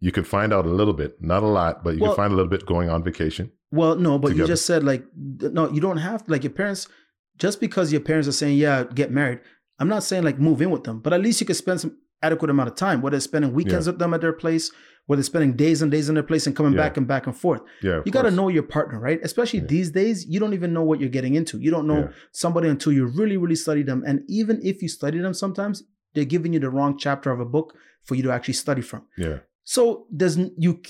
you 0.00 0.12
can 0.12 0.24
find 0.24 0.52
out 0.52 0.66
a 0.66 0.70
little 0.70 0.92
bit, 0.94 1.22
not 1.22 1.42
a 1.42 1.46
lot, 1.46 1.84
but 1.84 1.94
you 1.94 2.02
Well- 2.02 2.12
can 2.12 2.16
find 2.24 2.32
a 2.32 2.36
little 2.36 2.50
bit 2.50 2.66
going 2.66 2.90
on 2.90 3.02
vacation. 3.02 3.52
Well, 3.70 3.96
no, 3.96 4.18
but 4.18 4.34
you 4.34 4.46
just 4.46 4.64
said 4.64 4.82
like 4.82 5.04
no, 5.14 5.70
you 5.70 5.78
don't 5.80 5.98
have 5.98 6.24
like 6.26 6.42
your 6.42 6.52
parents. 6.52 6.88
Just 7.36 7.60
because 7.60 7.92
your 7.92 8.00
parents 8.00 8.26
are 8.26 8.32
saying 8.32 8.56
yeah, 8.56 8.84
get 8.84 9.10
married, 9.10 9.40
I'm 9.78 9.88
not 9.88 10.02
saying 10.02 10.24
like 10.24 10.38
move 10.38 10.62
in 10.62 10.70
with 10.70 10.84
them, 10.84 11.00
but 11.00 11.12
at 11.12 11.20
least 11.20 11.38
you 11.42 11.46
could 11.46 11.56
spend 11.56 11.82
some 11.82 11.98
adequate 12.22 12.50
amount 12.50 12.70
of 12.70 12.76
time. 12.76 13.02
Whether 13.02 13.16
it's 13.16 13.24
spending 13.24 13.52
weekends 13.52 13.86
with 13.86 13.98
them 13.98 14.14
at 14.14 14.22
their 14.22 14.32
place, 14.32 14.72
whether 15.08 15.20
it's 15.20 15.26
spending 15.26 15.54
days 15.64 15.82
and 15.82 15.90
days 15.90 16.08
in 16.10 16.14
their 16.14 16.22
place 16.30 16.46
and 16.46 16.54
coming 16.54 16.72
Yeah. 16.74 16.82
back 16.84 16.96
and 16.98 17.06
back 17.08 17.26
and 17.26 17.34
forth. 17.44 17.62
Yeah, 17.82 18.02
You 18.06 18.12
got 18.12 18.22
to 18.22 18.30
know 18.30 18.48
your 18.48 18.62
partner, 18.62 18.98
right? 19.00 19.18
Especially 19.22 19.60
Yeah. 19.60 19.66
these 19.74 19.90
days, 19.90 20.26
you 20.32 20.38
don't 20.38 20.54
even 20.54 20.72
know 20.72 20.82
what 20.84 21.00
you're 21.00 21.08
getting 21.18 21.34
into. 21.34 21.58
You 21.58 21.70
don't 21.70 21.86
know 21.92 22.00
Yeah. 22.04 22.10
somebody 22.32 22.68
until 22.68 22.92
you 22.92 23.06
really, 23.06 23.36
really 23.36 23.56
study 23.56 23.82
them. 23.82 24.04
And 24.06 24.16
even 24.28 24.60
if 24.62 24.82
you 24.82 24.88
study 24.88 25.18
them, 25.18 25.34
sometimes 25.34 25.82
they're 26.14 26.24
giving 26.36 26.52
you 26.54 26.60
the 26.60 26.70
wrong 26.70 26.96
chapter 26.98 27.30
of 27.30 27.40
a 27.40 27.44
book 27.46 27.74
for 28.04 28.14
you 28.16 28.22
to 28.22 28.30
actually 28.30 28.54
study 28.64 28.82
from. 28.82 29.02
Yeah, 29.16 29.38
So 29.64 30.06
there's 30.10 30.36
you 30.64 30.80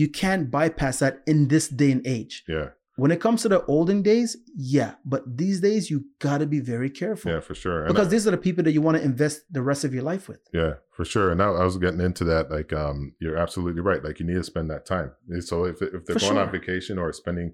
you 0.00 0.08
can't 0.08 0.50
bypass 0.50 0.98
that 1.00 1.14
in 1.26 1.48
this 1.48 1.68
day 1.68 1.90
and 1.92 2.06
age. 2.06 2.44
yeah, 2.48 2.68
When 3.02 3.10
it 3.10 3.20
comes 3.20 3.42
to 3.42 3.48
the 3.48 3.60
olden 3.74 4.00
days, 4.02 4.30
yeah, 4.76 4.92
but 5.12 5.22
these 5.42 5.58
days 5.68 5.90
you 5.90 5.98
got 6.26 6.38
to 6.38 6.46
be 6.46 6.60
very 6.60 6.88
careful 6.88 7.32
yeah, 7.32 7.40
for 7.40 7.54
sure. 7.64 7.80
And 7.84 7.88
because 7.92 8.06
I- 8.06 8.10
these 8.10 8.24
are 8.28 8.30
the 8.36 8.36
people 8.48 8.62
that 8.64 8.70
you 8.76 8.80
want 8.86 8.96
to 8.98 9.02
invest 9.02 9.36
the 9.50 9.60
rest 9.70 9.82
of 9.86 9.92
your 9.92 10.04
life 10.12 10.28
with. 10.30 10.38
Yeah, 10.60 10.74
for 10.96 11.04
sure. 11.04 11.28
And 11.32 11.42
I, 11.42 11.46
I 11.62 11.64
was 11.64 11.76
getting 11.78 12.00
into 12.00 12.24
that. 12.32 12.44
Like, 12.56 12.72
um, 12.84 12.98
you're 13.22 13.36
absolutely 13.36 13.82
right. 13.90 14.02
Like, 14.06 14.20
you 14.20 14.26
need 14.26 14.34
to 14.42 14.44
spend 14.44 14.70
that 14.70 14.86
time. 14.86 15.10
So 15.40 15.64
if 15.64 15.82
if 15.82 16.04
they're 16.06 16.18
For 16.18 16.26
going 16.26 16.38
on 16.38 16.52
vacation 16.52 16.96
or 16.96 17.12
spending 17.12 17.48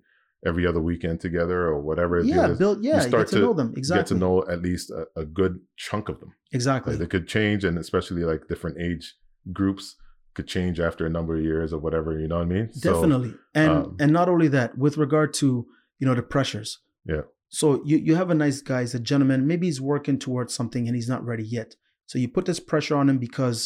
every 0.51 0.67
other 0.67 0.83
weekend 0.91 1.19
together 1.21 1.59
or 1.71 1.81
whatever 1.81 2.19
it 2.19 2.25
is, 2.25 2.29
Yeah, 2.37 2.49
build. 2.63 2.85
Yeah, 2.85 2.97
you 2.97 3.09
start 3.09 3.27
get 3.27 3.31
to, 3.31 3.37
to 3.37 3.43
know 3.47 3.55
them 3.61 3.73
exactly. 3.75 4.01
get 4.03 4.09
to 4.09 4.15
know 4.25 4.35
at 4.55 4.61
least 4.69 4.91
a, 4.91 5.07
a 5.17 5.25
good 5.25 5.55
chunk 5.77 6.05
of 6.13 6.21
them. 6.21 6.33
exactly. 6.53 6.93
Like, 6.93 7.01
they 7.01 7.07
could 7.15 7.27
change, 7.27 7.65
and 7.65 7.79
especially 7.79 8.25
like 8.33 8.49
different 8.53 8.77
age 8.89 9.15
groups 9.61 9.97
could 10.39 10.47
change 10.57 10.77
after 10.89 11.03
a 11.05 11.11
number 11.17 11.33
of 11.37 11.43
years 11.43 11.73
or 11.75 11.79
whatever. 11.87 12.11
You 12.23 12.29
know 12.31 12.37
what 12.43 12.51
I 12.51 12.55
mean? 12.57 12.73
So, 12.73 12.93
Definitely. 12.93 13.35
And 13.61 13.71
um, 13.71 13.97
and 14.03 14.11
not 14.13 14.29
only 14.29 14.49
that, 14.57 14.79
with 14.85 14.97
regard 14.97 15.35
to, 15.41 15.67
you 15.99 16.07
know, 16.07 16.15
the 16.15 16.23
pressures. 16.35 16.71
Yeah. 17.05 17.23
So 17.49 17.67
you 17.85 17.97
you 18.09 18.15
have 18.21 18.31
a 18.31 18.35
nice 18.45 18.61
guy, 18.71 18.81
he's 18.83 18.95
a 18.95 19.01
gentleman, 19.11 19.47
maybe 19.53 19.67
he's 19.67 19.81
working 19.81 20.19
towards 20.27 20.55
something 20.55 20.87
and 20.87 20.95
he's 20.99 21.09
not 21.15 21.25
ready 21.25 21.43
yet. 21.59 21.71
So 22.07 22.15
you 22.23 22.29
put 22.29 22.47
this 22.47 22.61
pressure 22.61 22.97
on 23.01 23.09
him 23.11 23.19
because 23.19 23.59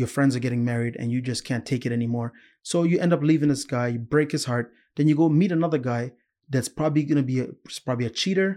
your 0.00 0.08
friends 0.16 0.36
are 0.36 0.44
getting 0.46 0.64
married 0.72 0.94
and 1.00 1.10
you 1.12 1.20
just 1.22 1.44
can't 1.44 1.66
take 1.72 1.84
it 1.86 1.92
anymore. 1.92 2.32
So 2.62 2.76
you 2.90 2.96
end 3.00 3.12
up 3.12 3.22
leaving 3.22 3.48
this 3.48 3.64
guy, 3.64 3.86
you 3.94 3.98
break 3.98 4.30
his 4.32 4.44
heart, 4.50 4.66
then 4.96 5.08
you 5.08 5.16
go 5.16 5.28
meet 5.28 5.52
another 5.52 5.78
guy 5.78 6.12
that's 6.50 6.68
probably 6.68 7.04
going 7.04 7.22
to 7.24 7.28
be 7.34 7.40
a, 7.40 7.46
probably 7.86 8.06
a 8.06 8.10
cheater, 8.10 8.48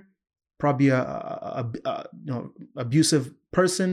probably 0.59 0.89
a, 0.89 1.01
a, 1.01 1.65
a- 1.85 1.89
a, 1.89 2.05
you 2.25 2.31
know 2.33 2.51
abusive 2.75 3.25
person, 3.51 3.89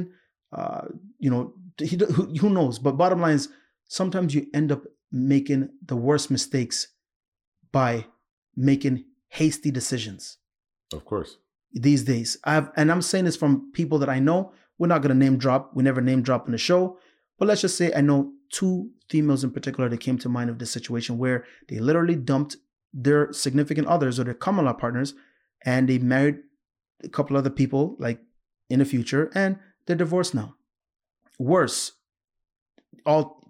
uh, 0.53 0.85
you 1.25 1.31
know, 1.31 1.53
he, 1.89 1.97
who, 2.17 2.25
who 2.41 2.51
knows? 2.51 2.79
But 2.79 2.97
bottom 2.97 3.21
line 3.21 3.37
is, 3.37 3.49
sometimes 3.89 4.35
you 4.35 4.47
end 4.55 4.71
up 4.71 4.85
making 5.11 5.71
the 5.85 5.97
worst 5.97 6.31
mistakes 6.31 6.89
by 7.73 8.07
making 8.55 9.05
hasty 9.29 9.71
decisions 9.71 10.39
of 10.93 11.05
course. 11.05 11.39
these 11.73 12.05
days. 12.05 12.39
I've 12.45 12.71
and 12.77 12.91
I'm 12.91 13.03
saying 13.03 13.25
this 13.25 13.37
from 13.37 13.73
people 13.73 13.99
that 13.99 14.09
I 14.09 14.19
know. 14.19 14.53
We're 14.79 14.87
not 14.87 15.03
gonna 15.03 15.15
name 15.15 15.39
drop. 15.39 15.73
We 15.75 15.83
never 15.83 16.01
name 16.01 16.23
drop 16.23 16.47
in 16.47 16.53
the 16.53 16.59
show. 16.59 16.99
But 17.39 17.49
let's 17.49 17.61
just 17.61 17.77
say 17.77 17.93
I 17.95 18.01
know 18.01 18.33
two 18.51 18.91
females 19.09 19.45
in 19.45 19.51
particular 19.51 19.89
that 19.89 20.01
came 20.01 20.19
to 20.19 20.29
mind 20.29 20.51
of 20.51 20.59
this 20.59 20.71
situation 20.71 21.19
where 21.19 21.45
they 21.69 21.79
literally 21.79 22.17
dumped 22.17 22.57
their 22.93 23.33
significant 23.33 23.87
others 23.87 24.19
or 24.19 24.25
their 24.25 24.35
common 24.35 24.65
law 24.65 24.73
partners 24.73 25.15
and 25.65 25.89
they 25.89 25.99
married 25.99 26.39
a 27.05 27.09
couple 27.09 27.37
other 27.37 27.51
people 27.51 27.97
like 27.99 28.21
in 28.71 28.79
the 28.79 28.85
future 28.85 29.31
and 29.35 29.59
they're 29.87 29.97
divorced 29.97 30.35
now. 30.35 30.55
Worse, 31.39 31.93
all 33.07 33.48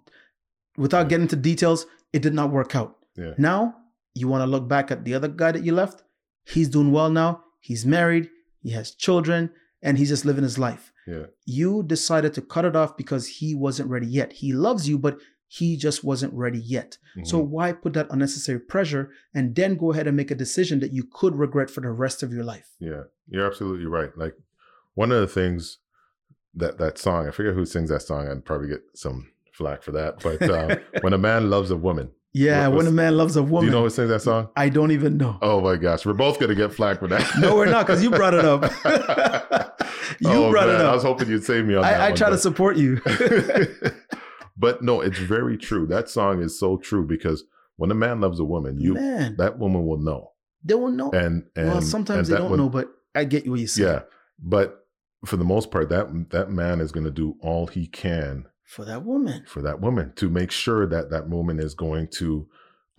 without 0.79 1.09
getting 1.09 1.23
into 1.23 1.35
details, 1.35 1.85
it 2.13 2.21
did 2.21 2.33
not 2.33 2.51
work 2.51 2.75
out. 2.75 2.97
Yeah. 3.15 3.33
Now 3.37 3.75
you 4.15 4.27
want 4.27 4.41
to 4.41 4.47
look 4.47 4.67
back 4.67 4.89
at 4.91 5.03
the 5.05 5.13
other 5.13 5.27
guy 5.27 5.51
that 5.51 5.63
you 5.63 5.73
left. 5.73 6.03
He's 6.45 6.69
doing 6.69 6.91
well 6.91 7.09
now. 7.11 7.43
He's 7.59 7.85
married. 7.85 8.29
He 8.63 8.71
has 8.71 8.91
children, 8.95 9.51
and 9.81 9.97
he's 9.97 10.09
just 10.09 10.25
living 10.25 10.43
his 10.43 10.57
life. 10.57 10.91
Yeah. 11.05 11.25
You 11.45 11.83
decided 11.83 12.33
to 12.33 12.41
cut 12.41 12.65
it 12.65 12.75
off 12.75 12.97
because 12.97 13.27
he 13.27 13.53
wasn't 13.55 13.89
ready 13.89 14.07
yet. 14.07 14.33
He 14.33 14.53
loves 14.53 14.87
you, 14.89 14.97
but 14.97 15.19
he 15.47 15.75
just 15.77 16.03
wasn't 16.03 16.33
ready 16.33 16.59
yet. 16.59 16.97
So 17.23 17.41
Mhm. 17.41 17.47
why 17.49 17.71
put 17.73 17.93
that 17.93 18.07
unnecessary 18.11 18.59
pressure 18.59 19.09
and 19.33 19.55
then 19.55 19.75
go 19.77 19.91
ahead 19.91 20.07
and 20.07 20.15
make 20.15 20.29
a 20.31 20.35
decision 20.35 20.79
that 20.81 20.91
you 20.93 21.03
could 21.03 21.35
regret 21.35 21.69
for 21.71 21.81
the 21.81 21.89
rest 21.91 22.21
of 22.23 22.31
your 22.31 22.43
life? 22.43 22.75
Yeah, 22.79 23.03
you're 23.27 23.47
absolutely 23.47 23.85
right. 23.87 24.15
Like 24.17 24.35
one 24.93 25.11
of 25.11 25.19
the 25.21 25.27
things 25.27 25.79
that 26.53 26.77
that 26.77 26.97
song, 26.97 27.27
I 27.27 27.31
forget 27.31 27.53
who 27.55 27.65
sings 27.65 27.89
that 27.89 28.01
song. 28.03 28.27
I'd 28.27 28.45
probably 28.45 28.67
get 28.69 28.83
some 28.93 29.31
flack 29.59 29.83
for 29.83 29.91
that. 29.91 30.19
But 30.23 30.41
um, 30.49 30.79
when 31.03 31.13
a 31.13 31.17
man 31.19 31.49
loves 31.51 31.69
a 31.69 31.75
woman, 31.77 32.09
Yeah, 32.33 32.67
What 32.69 32.77
when 32.77 32.87
a 32.87 32.91
man 32.91 33.15
loves 33.17 33.35
a 33.35 33.43
woman, 33.43 33.65
you 33.65 33.71
know 33.71 33.83
who 33.83 33.89
sings 33.89 34.09
that 34.09 34.21
song? 34.21 34.49
I 34.55 34.69
don't 34.69 34.91
even 34.91 35.17
know. 35.17 35.37
Oh 35.41 35.59
my 35.61 35.75
gosh, 35.75 36.05
we're 36.05 36.13
both 36.25 36.39
gonna 36.39 36.55
get 36.55 36.73
flack 36.73 36.99
for 36.99 37.07
that. 37.09 37.23
No, 37.39 37.55
we're 37.55 37.65
not 37.69 37.85
because 37.85 38.01
you 38.01 38.09
brought 38.09 38.33
it 38.33 38.45
up. 38.45 38.61
you 40.19 40.29
Oh, 40.29 40.49
brought 40.49 40.69
it 40.69 40.75
up. 40.75 40.91
I 40.91 40.95
was 40.95 41.03
hoping 41.03 41.29
you'd 41.29 41.43
save 41.43 41.65
me 41.65 41.75
on 41.75 41.83
that. 41.83 41.99
I, 42.01 42.05
I 42.05 42.09
one, 42.09 42.17
try 42.17 42.29
to 42.29 42.37
support 42.37 42.77
you. 42.77 43.01
but 44.57 44.81
no, 44.81 45.01
it's 45.01 45.17
very 45.19 45.57
true. 45.57 45.85
That 45.87 46.09
song 46.09 46.41
is 46.41 46.59
so 46.59 46.77
true 46.77 47.05
because 47.05 47.43
when 47.77 47.91
a 47.91 47.95
man 47.95 48.21
loves 48.21 48.39
a 48.39 48.43
woman, 48.45 48.79
you 48.79 48.93
man, 48.93 49.35
that 49.37 49.57
woman 49.59 49.85
will 49.85 49.99
know. 49.99 50.31
they 50.63 50.73
don't 50.73 50.95
know. 50.97 51.11
And 51.11 51.45
and 51.55 51.67
well, 51.69 51.81
sometimes 51.81 52.29
and 52.29 52.37
they 52.37 52.41
don't 52.41 52.51
would- 52.51 52.57
know, 52.57 52.69
but 52.69 52.87
I 53.15 53.23
get 53.23 53.47
what 53.49 53.59
you 53.59 53.67
say. 53.67 53.83
Yeah, 53.83 54.01
but 54.39 54.75
for 55.25 55.35
the 55.37 55.43
most 55.45 55.71
part, 55.71 55.89
that 55.89 56.29
that 56.31 56.49
man 56.51 56.79
is 56.79 56.91
going 56.91 57.05
to 57.05 57.11
do 57.11 57.35
all 57.41 57.67
he 57.67 57.87
can 57.87 58.45
For 58.69 58.85
that 58.85 59.03
woman, 59.03 59.45
for 59.47 59.63
that 59.63 59.81
woman 59.81 60.13
to 60.17 60.29
make 60.29 60.51
sure 60.51 60.85
that 60.85 61.09
that 61.09 61.27
woman 61.27 61.59
is 61.59 61.73
going 61.73 62.07
to 62.19 62.47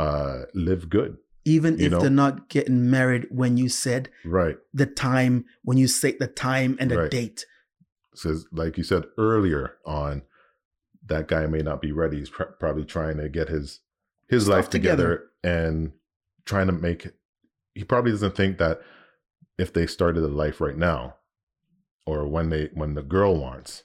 uh, 0.00 0.42
live 0.52 0.88
good. 0.90 1.16
even 1.44 1.80
if 1.80 1.92
know? 1.92 2.00
they're 2.00 2.11
not 2.11 2.48
getting 2.48 2.90
married 2.90 3.26
when 3.30 3.56
you 3.56 3.68
said 3.68 4.11
Right. 4.24 4.56
the 4.74 4.87
time, 4.87 5.44
when 5.62 5.78
you 5.78 5.87
say 5.87 6.16
the 6.18 6.26
time 6.26 6.76
and 6.80 6.90
the 6.90 6.98
Right. 6.98 7.11
date. 7.11 7.46
Says 8.14 8.46
like 8.50 8.76
you 8.78 8.83
said 8.85 9.04
earlier 9.16 9.76
on, 9.87 10.22
that 11.06 11.28
guy 11.28 11.46
may 11.46 11.61
not 11.62 11.80
be 11.80 11.92
ready. 11.92 12.18
He's 12.18 12.30
pr- 12.30 12.56
probably 12.59 12.85
trying 12.85 13.18
to 13.18 13.28
get 13.28 13.48
his 13.48 13.80
his 14.28 14.44
Stuff 14.46 14.54
life 14.56 14.70
together, 14.70 15.30
and 15.44 15.92
trying 16.46 16.66
to 16.66 16.72
make 16.72 17.06
he 17.74 17.85
probably 17.85 18.11
doesn't 18.11 18.35
think 18.35 18.59
that 18.59 18.80
if 19.56 19.72
they 19.72 19.87
started 19.87 20.24
a 20.24 20.28
life 20.28 20.61
right 20.61 20.76
now 20.76 21.16
or 22.06 22.26
when 22.26 22.50
they 22.50 22.70
when 22.74 22.94
the 22.94 23.02
girl 23.04 23.38
wants 23.40 23.85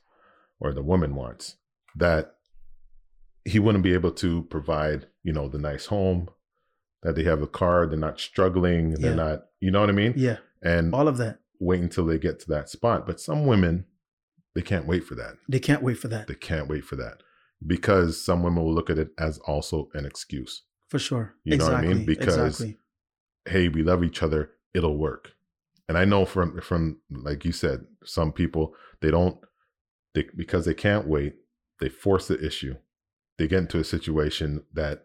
or 0.60 0.74
the 0.74 0.82
woman 0.84 1.14
wants 1.14 1.58
that 1.96 2.36
he 3.44 3.60
wouldn't 3.60 3.84
be 3.84 3.94
able 3.94 4.12
to 4.12 4.44
provide 4.44 5.08
you 5.24 5.32
know 5.34 5.48
the 5.48 5.58
nice 5.60 5.86
home 5.88 6.30
that 7.04 7.16
they 7.16 7.24
have 7.24 7.42
a 7.42 7.48
car 7.48 7.86
they're 7.86 7.98
not 8.00 8.20
struggling 8.20 8.92
they're 8.92 9.16
not 9.16 9.46
you 9.60 9.72
know 9.72 9.80
what 9.82 9.90
i 9.90 9.94
mean 9.94 10.14
Yeah. 10.16 10.38
and 10.64 10.94
All 10.94 11.08
of 11.08 11.18
that. 11.18 11.40
wait 11.60 11.82
until 11.82 12.06
they 12.06 12.18
get 12.18 12.40
to 12.42 12.50
that 12.50 12.70
spot 12.70 13.06
but 13.06 13.20
some 13.20 13.46
women 13.46 13.86
they 14.56 14.62
can't 14.62 14.88
wait 14.88 15.04
for 15.04 15.16
that 15.16 15.36
They 15.50 15.60
can't 15.60 15.84
wait 15.84 15.98
for 15.98 16.08
that. 16.08 16.28
they 16.28 16.36
can't 16.36 16.68
wait 16.70 16.84
for 16.86 16.96
that 16.96 17.18
because 17.66 18.24
some 18.24 18.42
women 18.44 18.64
will 18.64 18.74
look 18.74 18.90
at 18.90 18.98
it 18.98 19.10
as 19.20 19.38
also 19.40 19.90
an 19.94 20.06
excuse 20.06 20.64
For 20.90 21.00
sure. 21.00 21.36
You 21.44 21.58
know 21.58 21.66
what 21.66 21.76
I 21.76 21.82
mean? 21.82 22.06
Because- 22.06 22.38
exactly. 22.38 22.78
hey 23.46 23.68
we 23.70 23.84
love 23.84 24.04
each 24.04 24.24
other 24.24 24.52
it'll 24.74 24.98
work 24.98 25.34
and 25.88 25.98
i 25.98 26.04
know 26.06 26.26
from 26.26 26.60
from 26.62 26.98
like 27.12 27.46
you 27.46 27.52
said 27.52 27.86
some 28.04 28.32
people 28.32 28.74
they 29.02 29.12
don't 29.12 29.38
they 30.16 30.26
because 30.36 30.66
they 30.66 30.74
can't 30.74 31.08
wait 31.08 31.36
they 31.80 31.90
force 31.90 32.28
the 32.28 32.44
issue 32.46 32.76
they 33.38 33.48
get 33.48 33.60
into 33.60 33.80
a 33.80 33.84
situation 33.84 34.64
that 34.74 35.04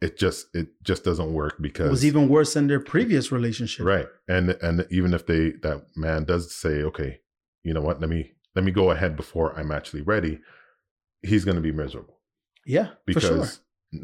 it 0.00 0.16
just 0.18 0.46
it 0.54 0.68
just 0.82 1.04
doesn't 1.04 1.32
work 1.32 1.56
because 1.60 1.86
it 1.86 1.90
was 1.90 2.04
even 2.06 2.28
worse 2.28 2.54
than 2.54 2.66
their 2.68 2.80
previous 2.80 3.30
relationship. 3.32 3.84
right 3.84 4.06
and 4.28 4.50
and 4.62 4.86
even 4.90 5.12
if 5.12 5.26
they 5.26 5.50
that 5.62 5.84
man 5.96 6.24
does 6.24 6.54
say 6.54 6.82
okay 6.82 7.20
you 7.64 7.74
know 7.74 7.80
what 7.82 8.00
let 8.00 8.08
me 8.08 8.32
let 8.54 8.64
me 8.64 8.70
go 8.70 8.90
ahead 8.90 9.16
before 9.16 9.56
i'm 9.58 9.70
actually 9.70 10.00
ready 10.02 10.38
he's 11.22 11.44
going 11.44 11.56
to 11.56 11.60
be 11.60 11.72
miserable 11.72 12.18
Yeah. 12.64 12.90
for 13.12 13.20
sure. 13.20 13.30
because 13.32 13.60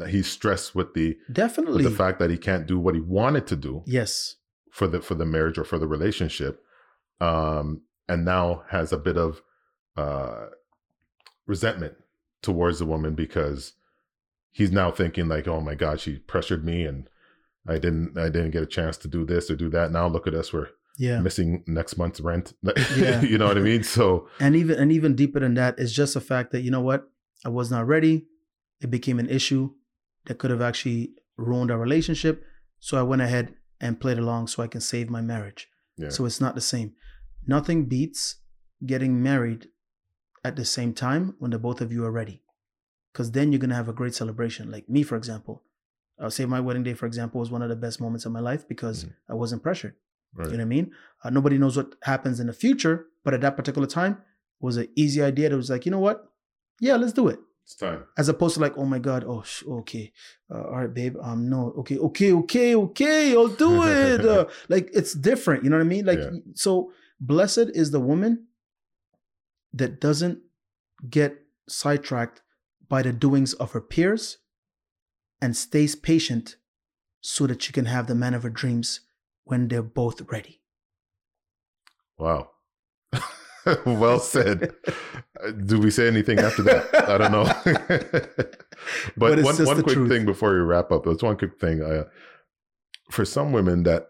he's 0.09 0.27
stressed 0.27 0.75
with 0.75 0.93
the 0.93 1.17
Definitely. 1.31 1.83
with 1.83 1.91
the 1.91 1.97
fact 1.97 2.19
that 2.19 2.29
he 2.29 2.37
can't 2.37 2.67
do 2.67 2.77
what 2.77 2.93
he 2.93 3.01
wanted 3.01 3.47
to 3.47 3.55
do 3.55 3.83
yes. 3.87 4.35
for 4.71 4.87
the 4.87 5.01
for 5.01 5.15
the 5.15 5.25
marriage 5.25 5.57
or 5.57 5.63
for 5.63 5.79
the 5.79 5.87
relationship 5.87 6.61
um 7.21 7.81
and 8.07 8.23
now 8.25 8.63
has 8.69 8.93
a 8.93 8.97
bit 8.97 9.17
of 9.17 9.41
uh 9.95 10.45
resentment 11.47 11.93
towards 12.41 12.79
the 12.79 12.85
woman 12.85 13.15
because 13.15 13.73
he's 14.51 14.71
now 14.71 14.91
thinking 14.91 15.27
like 15.27 15.47
oh 15.47 15.61
my 15.61 15.73
god 15.75 15.99
she 15.99 16.17
pressured 16.19 16.63
me 16.63 16.83
and 16.85 17.09
i 17.67 17.77
didn't 17.79 18.17
i 18.17 18.29
didn't 18.29 18.51
get 18.51 18.61
a 18.63 18.67
chance 18.67 18.97
to 18.97 19.07
do 19.07 19.25
this 19.25 19.49
or 19.49 19.55
do 19.55 19.69
that 19.69 19.91
now 19.91 20.07
look 20.07 20.27
at 20.27 20.33
us 20.35 20.53
we're 20.53 20.67
Yeah. 20.99 21.19
missing 21.19 21.63
next 21.67 21.97
month's 21.97 22.19
rent 22.21 22.53
Yeah. 22.97 23.21
you 23.21 23.37
know 23.37 23.47
what 23.47 23.57
i 23.57 23.61
mean 23.61 23.83
so 23.83 24.27
And 24.39 24.55
even 24.55 24.77
and 24.79 24.91
even 24.91 25.15
deeper 25.15 25.39
than 25.39 25.55
that 25.55 25.79
is 25.79 25.93
just 25.93 26.13
the 26.13 26.21
fact 26.21 26.51
that 26.51 26.61
you 26.61 26.71
know 26.71 26.81
what 26.81 27.09
I 27.45 27.49
was 27.49 27.69
not 27.69 27.85
ready. 27.85 28.25
It 28.81 28.89
became 28.89 29.19
an 29.19 29.29
issue 29.29 29.69
that 30.25 30.39
could 30.39 30.49
have 30.49 30.61
actually 30.69 31.11
ruined 31.37 31.69
our 31.71 31.77
relationship. 31.77 32.43
So 32.79 32.97
I 32.97 33.03
went 33.03 33.21
ahead 33.21 33.53
and 33.79 33.99
played 33.99 34.17
along 34.17 34.47
so 34.47 34.63
I 34.63 34.67
can 34.67 34.81
save 34.81 35.07
my 35.09 35.21
marriage. 35.21 35.69
yeah 35.97 36.09
So 36.09 36.25
it's 36.25 36.41
not 36.41 36.55
the 36.55 36.61
same. 36.73 36.89
Nothing 37.45 37.85
beats 37.85 38.37
getting 38.83 39.21
married 39.21 39.67
at 40.43 40.55
the 40.55 40.65
same 40.65 40.93
time 40.93 41.35
when 41.39 41.51
the 41.51 41.59
both 41.59 41.81
of 41.81 41.91
you 41.91 42.05
are 42.05 42.11
ready, 42.11 42.41
because 43.11 43.31
then 43.31 43.51
you're 43.51 43.59
gonna 43.59 43.75
have 43.75 43.89
a 43.89 43.93
great 43.93 44.15
celebration. 44.15 44.71
Like 44.71 44.87
me, 44.89 45.03
for 45.03 45.15
example, 45.15 45.63
I'll 46.19 46.31
say 46.31 46.45
my 46.45 46.59
wedding 46.59 46.83
day, 46.83 46.93
for 46.93 47.05
example, 47.05 47.39
was 47.39 47.51
one 47.51 47.61
of 47.61 47.69
the 47.69 47.75
best 47.75 48.01
moments 48.01 48.25
of 48.25 48.31
my 48.31 48.39
life 48.39 48.67
because 48.67 49.03
Mhm. 49.05 49.13
I 49.29 49.33
wasn't 49.33 49.63
pressured. 49.63 49.95
right. 50.33 50.51
You 50.51 50.57
know 50.57 50.63
what 50.63 50.65
I 50.67 50.69
mean? 50.69 50.91
Uh, 51.23 51.29
nobody 51.29 51.57
knows 51.57 51.77
what 51.77 51.95
happens 52.03 52.39
in 52.39 52.47
the 52.47 52.53
future, 52.53 53.05
but 53.23 53.33
at 53.33 53.41
that 53.41 53.55
particular 53.55 53.87
time, 53.87 54.13
it 54.13 54.65
was 54.65 54.77
an 54.77 54.87
easy 54.95 55.21
idea. 55.21 55.49
That 55.49 55.55
was 55.57 55.69
like, 55.69 55.85
you 55.85 55.91
know 55.91 55.99
what? 55.99 56.31
Yeah, 56.79 56.95
let's 56.97 57.13
do 57.13 57.27
it. 57.27 57.39
it's 57.63 57.75
time 57.75 58.03
As 58.17 58.29
opposed 58.29 58.55
to 58.55 58.61
like, 58.61 58.77
oh 58.77 58.85
my 58.85 58.99
god, 58.99 59.23
oh 59.27 59.41
sh- 59.43 59.63
okay, 59.67 60.11
uh, 60.49 60.61
all 60.63 60.77
right, 60.81 60.93
babe, 60.93 61.15
um, 61.21 61.49
no, 61.49 61.71
okay, 61.79 61.97
okay, 61.97 62.31
okay, 62.33 62.75
okay, 62.75 63.33
I'll 63.35 63.47
do 63.49 63.83
it. 63.87 64.23
Uh, 64.25 64.45
like 64.69 64.89
it's 64.93 65.13
different. 65.13 65.63
You 65.63 65.69
know 65.69 65.77
what 65.77 65.83
I 65.85 65.89
mean? 65.95 66.05
Like 66.05 66.19
Yeah. 66.19 66.31
so, 66.53 66.91
blessed 67.19 67.69
is 67.73 67.91
the 67.91 67.99
woman 67.99 68.46
that 69.77 69.99
doesn't 70.01 70.39
get 71.09 71.39
sidetracked 71.69 72.41
by 72.89 73.01
the 73.01 73.11
doings 73.13 73.53
of 73.53 73.71
her 73.73 73.81
peers 73.81 74.37
and 75.41 75.55
stays 75.55 75.95
patient 75.95 76.55
so 77.21 77.45
that 77.47 77.61
she 77.61 77.73
can 77.73 77.85
have 77.85 78.07
the 78.07 78.15
man 78.15 78.33
of 78.33 78.43
her 78.43 78.49
dreams 78.49 79.01
when 79.43 79.67
they're 79.67 79.81
both 79.83 80.21
ready. 80.31 80.61
wow. 82.17 82.49
Well 83.85 84.19
said. 84.19 84.73
Do 85.65 85.79
we 85.79 85.91
say 85.91 86.07
anything 86.07 86.39
after 86.39 86.63
that? 86.63 87.09
I 87.09 87.17
don't 87.17 87.31
know. 87.33 87.45
But, 89.17 89.37
But 89.37 89.43
one, 89.43 89.65
one 89.65 89.83
quick 89.83 89.95
truth. 89.95 90.09
thing 90.09 90.25
before 90.25 90.53
we 90.53 90.59
wrap 90.59 90.91
up. 90.91 91.03
There's 91.03 91.21
one 91.21 91.35
quick 91.37 91.59
thing 91.59 91.81
uh, 91.81 92.03
for 93.11 93.25
some 93.25 93.51
women 93.51 93.83
that 93.83 94.07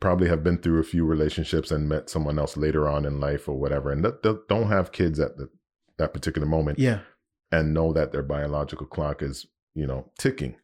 probably 0.00 0.28
have 0.28 0.42
been 0.44 0.58
through 0.58 0.78
a 0.78 0.84
few 0.84 1.04
relationships 1.04 1.70
and 1.70 1.88
met 1.88 2.10
someone 2.10 2.38
else 2.38 2.56
later 2.56 2.88
on 2.88 3.04
in 3.06 3.18
life 3.20 3.48
or 3.48 3.56
whatever 3.58 3.90
and 3.90 4.04
that, 4.04 4.22
that 4.22 4.46
don't 4.48 4.68
have 4.68 4.92
kids 4.92 5.18
at 5.18 5.36
the, 5.38 5.48
that 5.98 6.12
particular 6.12 6.46
moment 6.46 6.78
Yeah. 6.78 7.00
and 7.50 7.72
know 7.72 7.92
that 7.94 8.12
their 8.12 8.22
biological 8.22 8.86
clock 8.86 9.22
is 9.22 9.46
you 9.74 9.86
know 9.86 10.10
ticking 10.18 10.56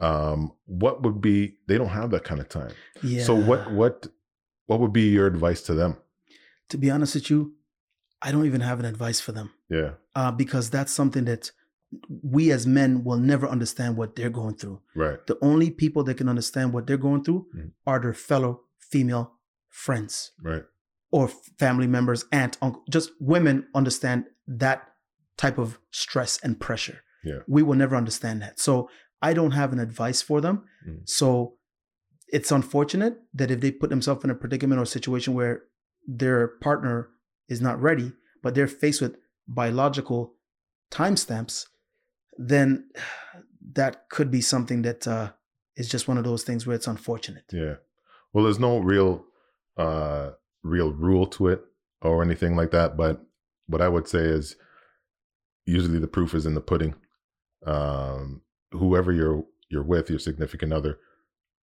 um 0.00 0.52
what 0.66 1.02
would 1.02 1.20
be 1.20 1.56
they 1.66 1.76
don't 1.76 1.88
have 1.88 2.10
that 2.10 2.24
kind 2.24 2.40
of 2.40 2.48
time 2.48 2.72
Yeah. 3.02 3.24
so 3.24 3.34
what 3.34 3.70
what 3.72 4.06
what 4.66 4.78
would 4.80 4.92
be 4.92 5.08
your 5.10 5.26
advice 5.26 5.62
to 5.62 5.74
them 5.74 5.96
to 6.68 6.76
be 6.78 6.90
honest 6.90 7.14
with 7.14 7.30
you, 7.30 7.54
I 8.20 8.30
don't 8.30 8.44
even 8.44 8.60
have 8.60 8.78
an 8.78 8.84
advice 8.84 9.20
for 9.20 9.32
them 9.32 9.50
yeah 9.68 9.92
uh, 10.14 10.30
because 10.30 10.70
that's 10.70 10.92
something 10.92 11.24
that 11.24 11.50
we 12.22 12.52
as 12.52 12.66
men 12.66 13.02
will 13.02 13.16
never 13.18 13.46
understand 13.48 13.96
what 13.96 14.14
they're 14.14 14.28
going 14.30 14.54
through. 14.56 14.80
right 14.94 15.26
The 15.26 15.38
only 15.40 15.70
people 15.70 16.04
that 16.04 16.16
can 16.18 16.28
understand 16.28 16.72
what 16.74 16.86
they're 16.86 16.98
going 17.08 17.24
through 17.24 17.46
Mhm. 17.56 17.70
are 17.86 17.98
their 17.98 18.12
fellow 18.12 18.60
female 18.90 19.32
friends 19.68 20.32
right 20.42 20.62
or 21.10 21.28
family 21.58 21.86
members, 21.86 22.26
aunt, 22.32 22.58
uncle. 22.60 22.82
Just 22.90 23.10
women 23.18 23.66
understand 23.74 24.26
that 24.46 24.88
type 25.38 25.56
of 25.58 25.78
stress 25.90 26.38
and 26.42 26.60
pressure. 26.60 27.00
Yeah. 27.24 27.38
We 27.46 27.62
will 27.62 27.76
never 27.76 27.96
understand 27.96 28.42
that. 28.42 28.60
So 28.60 28.90
I 29.22 29.32
don't 29.32 29.52
have 29.52 29.72
an 29.72 29.78
advice 29.78 30.20
for 30.20 30.40
them. 30.40 30.64
Mhm. 30.86 31.08
So 31.08 31.56
it's 32.28 32.52
unfortunate 32.52 33.18
that 33.32 33.50
if 33.50 33.60
they 33.60 33.70
put 33.70 33.88
themselves 33.90 34.22
in 34.24 34.30
a 34.30 34.34
predicament 34.34 34.80
or 34.80 34.84
situation 34.84 35.32
where 35.34 35.62
their 36.06 36.48
partner 36.60 37.08
is 37.48 37.60
not 37.60 37.80
ready, 37.80 38.12
but 38.42 38.54
they're 38.54 38.68
faced 38.68 39.00
with 39.00 39.16
biological 39.46 40.34
timestamps, 40.90 41.66
then 42.36 42.90
that 43.72 44.08
could 44.10 44.30
be 44.30 44.40
something 44.40 44.82
that 44.82 45.06
uh, 45.06 45.32
is 45.76 45.88
just 45.88 46.06
one 46.08 46.18
of 46.18 46.24
those 46.24 46.44
things 46.44 46.66
where 46.66 46.76
it's 46.76 46.86
unfortunate. 46.86 47.44
Yeah. 47.52 47.76
Well, 48.32 48.44
there's 48.44 48.58
no 48.58 48.78
real 48.78 49.24
uh 49.76 50.30
real 50.62 50.92
rule 50.92 51.26
to 51.26 51.48
it 51.48 51.62
or 52.02 52.22
anything 52.22 52.56
like 52.56 52.70
that, 52.72 52.96
but 52.96 53.24
what 53.66 53.80
I 53.82 53.88
would 53.88 54.08
say 54.08 54.20
is 54.20 54.56
usually 55.66 55.98
the 55.98 56.08
proof 56.08 56.34
is 56.34 56.46
in 56.46 56.54
the 56.54 56.60
pudding. 56.60 56.94
Um 57.66 58.42
whoever 58.72 59.12
you're 59.12 59.44
you're 59.70 59.82
with, 59.82 60.08
your 60.10 60.18
significant 60.18 60.72
other 60.72 60.98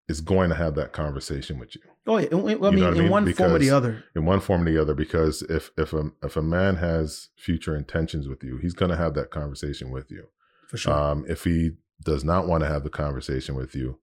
is 0.09 0.21
going 0.21 0.49
to 0.51 0.57
have 0.57 0.75
that 0.75 0.93
conversation 0.93 1.59
with 1.61 1.77
you 1.77 1.81
Oh 2.09 2.19
yeah, 2.19 2.27
I 2.33 2.35
mean, 2.35 2.49
You 2.49 2.57
know 2.57 2.59
what 2.59 2.75
I 2.75 2.89
in 2.91 2.99
mean? 2.99 3.11
one 3.11 3.33
form 3.33 3.53
or 3.53 3.59
the 3.61 3.71
other. 3.71 4.03
in 4.17 4.25
one 4.25 4.41
form 4.41 4.63
or 4.63 4.65
the 4.65 4.79
other 4.81 4.95
because 4.95 5.43
if 5.43 5.71
if 5.79 5.93
a 5.93 6.11
if 6.23 6.37
a 6.37 6.43
man 6.43 6.77
has 6.77 7.29
future 7.37 7.77
intentions 7.77 8.27
with 8.29 8.43
you, 8.43 8.57
he's 8.59 8.75
going 8.75 8.91
to 8.91 8.97
have 8.97 9.15
that 9.15 9.31
conversation 9.31 9.91
with 9.93 10.11
you. 10.11 10.27
For 10.69 10.77
sure. 10.79 10.93
Um, 10.93 11.25
if 11.29 11.45
he 11.45 11.73
does 12.05 12.25
not 12.25 12.49
want 12.49 12.65
to 12.65 12.69
have 12.69 12.83
the 12.83 12.91
conversation 12.91 13.55
with 13.55 13.77
you, 13.77 13.99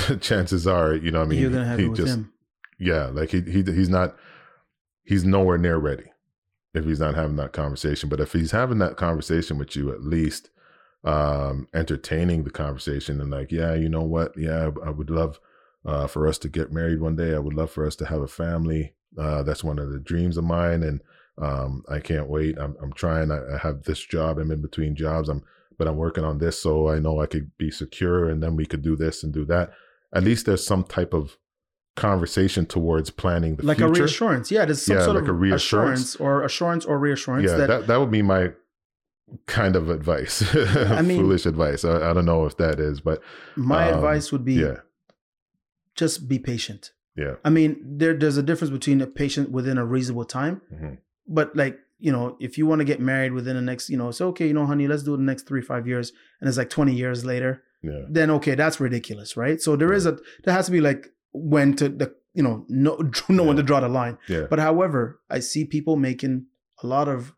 chances 0.20 0.66
are, 0.66 0.94
you 0.94 1.10
know, 1.10 1.20
what 1.20 1.26
I 1.26 1.28
mean, 1.28 1.40
You're 1.40 1.50
gonna 1.50 1.64
have 1.64 1.78
he 1.78 1.86
it 1.86 1.88
with 1.88 1.98
just, 1.98 2.14
him. 2.14 2.32
yeah, 2.78 3.06
like 3.06 3.30
he 3.30 3.40
he 3.42 3.62
he's 3.62 3.88
not, 3.88 4.16
he's 5.04 5.24
nowhere 5.24 5.58
near 5.58 5.78
ready 5.78 6.04
if 6.74 6.84
he's 6.84 7.00
not 7.00 7.14
having 7.14 7.36
that 7.36 7.52
conversation. 7.52 8.08
But 8.08 8.20
if 8.20 8.32
he's 8.32 8.50
having 8.50 8.78
that 8.78 8.96
conversation 8.96 9.58
with 9.58 9.76
you, 9.76 9.92
at 9.92 10.02
least 10.02 10.50
um 11.04 11.66
entertaining 11.74 12.44
the 12.44 12.50
conversation 12.50 13.20
and 13.20 13.30
like, 13.30 13.50
yeah, 13.50 13.74
you 13.74 13.88
know 13.88 14.02
what, 14.02 14.32
yeah, 14.36 14.70
I 14.84 14.90
would 14.90 15.10
love 15.10 15.40
uh, 15.84 16.06
for 16.06 16.28
us 16.28 16.38
to 16.38 16.48
get 16.48 16.72
married 16.72 17.00
one 17.00 17.16
day. 17.16 17.34
I 17.34 17.38
would 17.38 17.54
love 17.54 17.70
for 17.70 17.86
us 17.86 17.96
to 17.96 18.06
have 18.06 18.20
a 18.20 18.28
family. 18.28 18.94
Uh, 19.18 19.42
that's 19.42 19.64
one 19.64 19.78
of 19.78 19.90
the 19.90 19.98
dreams 19.98 20.36
of 20.36 20.44
mine, 20.44 20.82
and 20.82 21.00
um, 21.38 21.82
I 21.88 21.98
can't 21.98 22.28
wait. 22.28 22.58
I'm, 22.58 22.76
I'm 22.80 22.92
trying. 22.92 23.30
I, 23.30 23.54
I 23.54 23.58
have 23.58 23.82
this 23.82 24.00
job. 24.00 24.38
I'm 24.38 24.50
in 24.50 24.62
between 24.62 24.94
jobs. 24.94 25.28
I'm, 25.28 25.42
but 25.82 25.88
I'm 25.90 25.96
working 25.96 26.22
on 26.24 26.38
this, 26.38 26.62
so 26.62 26.88
I 26.88 27.00
know 27.00 27.20
I 27.20 27.26
could 27.26 27.50
be 27.58 27.70
secure, 27.72 28.28
and 28.30 28.40
then 28.40 28.54
we 28.54 28.66
could 28.66 28.82
do 28.82 28.94
this 28.94 29.24
and 29.24 29.32
do 29.32 29.44
that. 29.46 29.72
At 30.14 30.22
least 30.22 30.46
there's 30.46 30.64
some 30.64 30.84
type 30.84 31.12
of 31.12 31.36
conversation 31.96 32.66
towards 32.66 33.10
planning 33.10 33.56
the 33.56 33.66
like 33.66 33.78
future. 33.78 33.90
a 33.92 33.94
reassurance. 34.04 34.50
Yeah, 34.52 34.64
there's 34.64 34.84
some 34.86 34.96
Yeah, 34.96 35.02
sort 35.04 35.16
like 35.16 35.24
of 35.24 35.30
a 35.30 35.32
reassurance. 35.32 36.14
or 36.16 36.44
assurance 36.44 36.84
or 36.84 36.98
reassurance 36.98 37.50
yeah, 37.50 37.56
that, 37.56 37.66
that, 37.66 37.86
that 37.88 37.96
would 37.98 38.12
be 38.12 38.22
my 38.22 38.52
kind 39.46 39.74
of 39.74 39.90
advice. 39.90 40.42
I 40.54 41.02
mean- 41.08 41.18
Foolish 41.20 41.46
advice. 41.46 41.84
I, 41.84 42.10
I 42.10 42.12
don't 42.12 42.24
know 42.26 42.46
if 42.46 42.56
that 42.58 42.78
is, 42.78 43.00
but 43.00 43.20
my 43.56 43.90
um, 43.90 43.96
advice 43.96 44.30
would 44.30 44.44
be 44.44 44.54
yeah, 44.54 44.76
just 45.96 46.28
be 46.28 46.38
patient. 46.38 46.92
yeah, 47.16 47.34
I 47.44 47.50
mean, 47.50 47.82
there 47.84 48.14
there's 48.14 48.36
a 48.36 48.42
difference 48.42 48.70
between 48.70 49.00
a 49.00 49.06
patient 49.06 49.50
within 49.50 49.76
a 49.78 49.84
reasonable 49.84 50.24
time, 50.24 50.62
Mhm. 50.72 50.98
but 51.26 51.54
like 51.56 51.78
you 52.06 52.12
know, 52.12 52.36
if 52.40 52.58
you 52.58 52.66
want 52.66 52.80
to 52.80 52.84
get 52.92 53.00
married 53.00 53.32
within 53.32 53.54
the 53.56 53.62
next, 53.62 53.88
you 53.90 53.96
know, 53.96 54.08
it's 54.08 54.20
okay, 54.20 54.46
you 54.46 54.52
know, 54.54 54.66
honey, 54.66 54.86
let's 54.88 55.02
do 55.04 55.14
it 55.14 55.18
the 55.18 55.22
next 55.32 55.46
three 55.48 55.62
five 55.62 55.86
years, 55.86 56.12
and 56.40 56.48
it's 56.48 56.58
like 56.58 56.70
twenty 56.70 56.94
years 57.02 57.24
later, 57.24 57.62
Yeah. 57.82 58.02
then 58.10 58.28
okay, 58.38 58.54
that's 58.56 58.78
ridiculous, 58.80 59.36
right? 59.36 59.58
So 59.60 59.76
there 59.76 59.92
is 59.92 60.04
a 60.06 60.18
there 60.44 60.54
has 60.54 60.66
to 60.66 60.72
be 60.72 60.80
like 60.80 61.02
when 61.32 61.74
to 61.76 61.88
the 61.88 62.14
you 62.34 62.42
know 62.42 62.64
no 62.68 62.96
when 63.28 63.38
Yeah. 63.46 63.54
to 63.54 63.62
draw 63.62 63.80
the 63.80 63.88
line. 63.88 64.18
Yeah. 64.28 64.46
But 64.50 64.58
however, 64.58 65.20
I 65.30 65.38
see 65.40 65.64
people 65.64 65.96
making 65.96 66.46
a 66.82 66.86
lot 66.86 67.08
of 67.08 67.34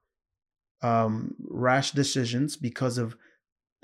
um, 0.83 1.35
rash 1.49 1.93
decisions 1.93 2.57
because 2.57 2.99
of 2.99 3.17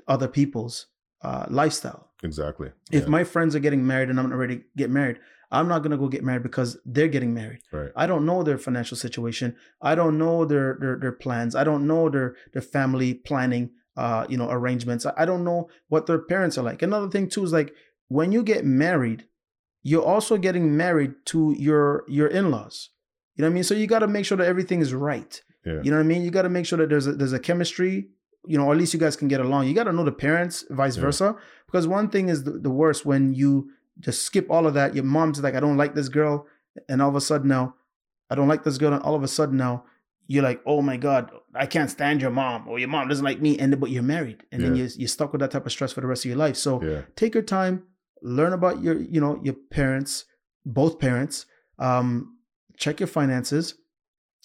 other 0.07 0.27
people's 0.27 0.87
uh, 1.23 1.45
lifestyle. 1.49 2.09
Exactly. 2.23 2.69
If 2.91 3.03
Yeah. 3.03 3.09
my 3.09 3.23
friends 3.23 3.55
are 3.55 3.59
getting 3.59 3.85
married 3.85 4.09
and 4.09 4.19
I'm 4.19 4.29
not 4.29 4.37
ready 4.37 4.57
to 4.57 4.63
get 4.77 4.89
married, 4.89 5.17
I'm 5.51 5.67
not 5.67 5.79
gonna 5.83 5.97
go 5.97 6.07
get 6.07 6.23
married 6.23 6.43
because 6.43 6.77
they're 6.85 7.07
getting 7.09 7.33
married. 7.33 7.59
right. 7.71 7.91
I 7.95 8.07
don't 8.07 8.25
know 8.25 8.41
their 8.43 8.57
financial 8.57 8.97
situation. 8.97 9.55
I 9.81 9.95
don't 9.95 10.17
know 10.17 10.45
their 10.45 10.77
their, 10.79 10.97
their 10.97 11.11
plans. 11.11 11.55
I 11.55 11.63
don't 11.63 11.85
know 11.87 12.09
their 12.09 12.35
their 12.53 12.61
family 12.61 13.13
planning, 13.13 13.71
uh, 13.97 14.25
you 14.29 14.37
know, 14.37 14.49
arrangements. 14.49 15.05
I 15.05 15.25
don't 15.25 15.43
know 15.43 15.69
what 15.89 16.05
their 16.07 16.19
parents 16.19 16.57
are 16.57 16.63
like. 16.63 16.81
Another 16.81 17.09
thing 17.09 17.27
too 17.29 17.43
is 17.43 17.51
like 17.51 17.73
when 18.07 18.31
you 18.31 18.43
get 18.43 18.65
married, 18.65 19.25
you're 19.83 20.03
also 20.05 20.37
getting 20.37 20.77
married 20.77 21.13
to 21.25 21.53
your 21.57 22.03
your 22.07 22.27
in-laws. 22.27 22.89
You 23.35 23.41
know 23.43 23.47
what 23.47 23.51
I 23.51 23.55
mean? 23.55 23.63
So 23.63 23.73
you 23.73 23.87
got 23.87 23.99
to 23.99 24.07
make 24.07 24.25
sure 24.25 24.37
that 24.37 24.47
everything 24.47 24.81
is 24.81 24.93
right. 24.93 25.41
Yeah. 25.65 25.81
You 25.83 25.89
know 25.91 25.97
what 25.97 26.03
I 26.03 26.07
mean? 26.07 26.21
You 26.21 26.31
got 26.31 26.41
to 26.43 26.49
make 26.49 26.65
sure 26.65 26.77
that 26.77 26.89
there's 26.89 27.07
a, 27.07 27.13
there's 27.13 27.33
a 27.33 27.39
chemistry. 27.39 28.09
You 28.47 28.57
know, 28.57 28.65
or 28.65 28.71
at 28.73 28.77
least 28.79 28.91
you 28.93 28.99
guys 28.99 29.15
can 29.15 29.27
get 29.27 29.39
along. 29.39 29.67
You 29.67 29.75
got 29.75 29.83
to 29.83 29.93
know 29.93 30.03
the 30.03 30.11
parents, 30.11 30.65
vice 30.71 30.95
Yeah. 30.97 31.01
versa. 31.03 31.35
Because 31.67 31.87
one 31.87 32.09
thing 32.09 32.27
is 32.27 32.43
the, 32.43 32.53
the 32.53 32.71
worst 32.71 33.05
when 33.05 33.33
you 33.35 33.69
just 34.01 34.23
skip 34.23 34.47
all 34.49 34.67
of 34.67 34.73
that. 34.73 34.93
Your 34.95 35.03
mom's 35.05 35.39
like, 35.41 35.55
I 35.55 35.59
don't 35.59 35.77
like 35.77 35.95
this 35.95 36.09
girl, 36.09 36.45
and 36.89 37.01
all 37.01 37.09
of 37.09 37.15
a 37.15 37.21
sudden 37.21 37.47
now, 37.47 37.75
I 38.29 38.35
don't 38.35 38.47
like 38.47 38.63
this 38.63 38.77
girl, 38.77 38.93
and 38.93 39.03
all 39.03 39.15
of 39.15 39.23
a 39.23 39.27
sudden 39.27 39.57
now, 39.57 39.85
you're 40.27 40.43
like, 40.43 40.61
oh 40.65 40.81
my 40.81 40.97
god, 40.97 41.31
I 41.53 41.65
can't 41.65 41.89
stand 41.89 42.21
your 42.21 42.31
mom, 42.31 42.67
or 42.67 42.79
your 42.79 42.87
mom 42.89 43.07
doesn't 43.07 43.25
like 43.25 43.41
me, 43.41 43.57
and 43.59 43.79
but 43.79 43.89
you're 43.89 44.03
married, 44.03 44.43
and 44.51 44.63
then 44.63 44.75
you're, 44.75 44.87
you're 44.97 45.07
stuck 45.07 45.31
with 45.31 45.41
that 45.41 45.51
type 45.51 45.65
of 45.65 45.71
stress 45.71 45.93
for 45.93 46.01
the 46.01 46.07
rest 46.07 46.25
of 46.25 46.29
your 46.29 46.37
life. 46.37 46.55
So 46.55 46.81
Yeah. 46.83 47.01
take 47.15 47.33
your 47.33 47.43
time, 47.43 47.83
learn 48.21 48.53
about 48.53 48.81
your, 48.81 48.97
you 48.99 49.19
know, 49.19 49.39
your 49.43 49.55
parents, 49.71 50.25
both 50.65 50.99
parents, 50.99 51.45
um, 51.79 52.37
check 52.77 52.99
your 52.99 53.07
finances, 53.07 53.75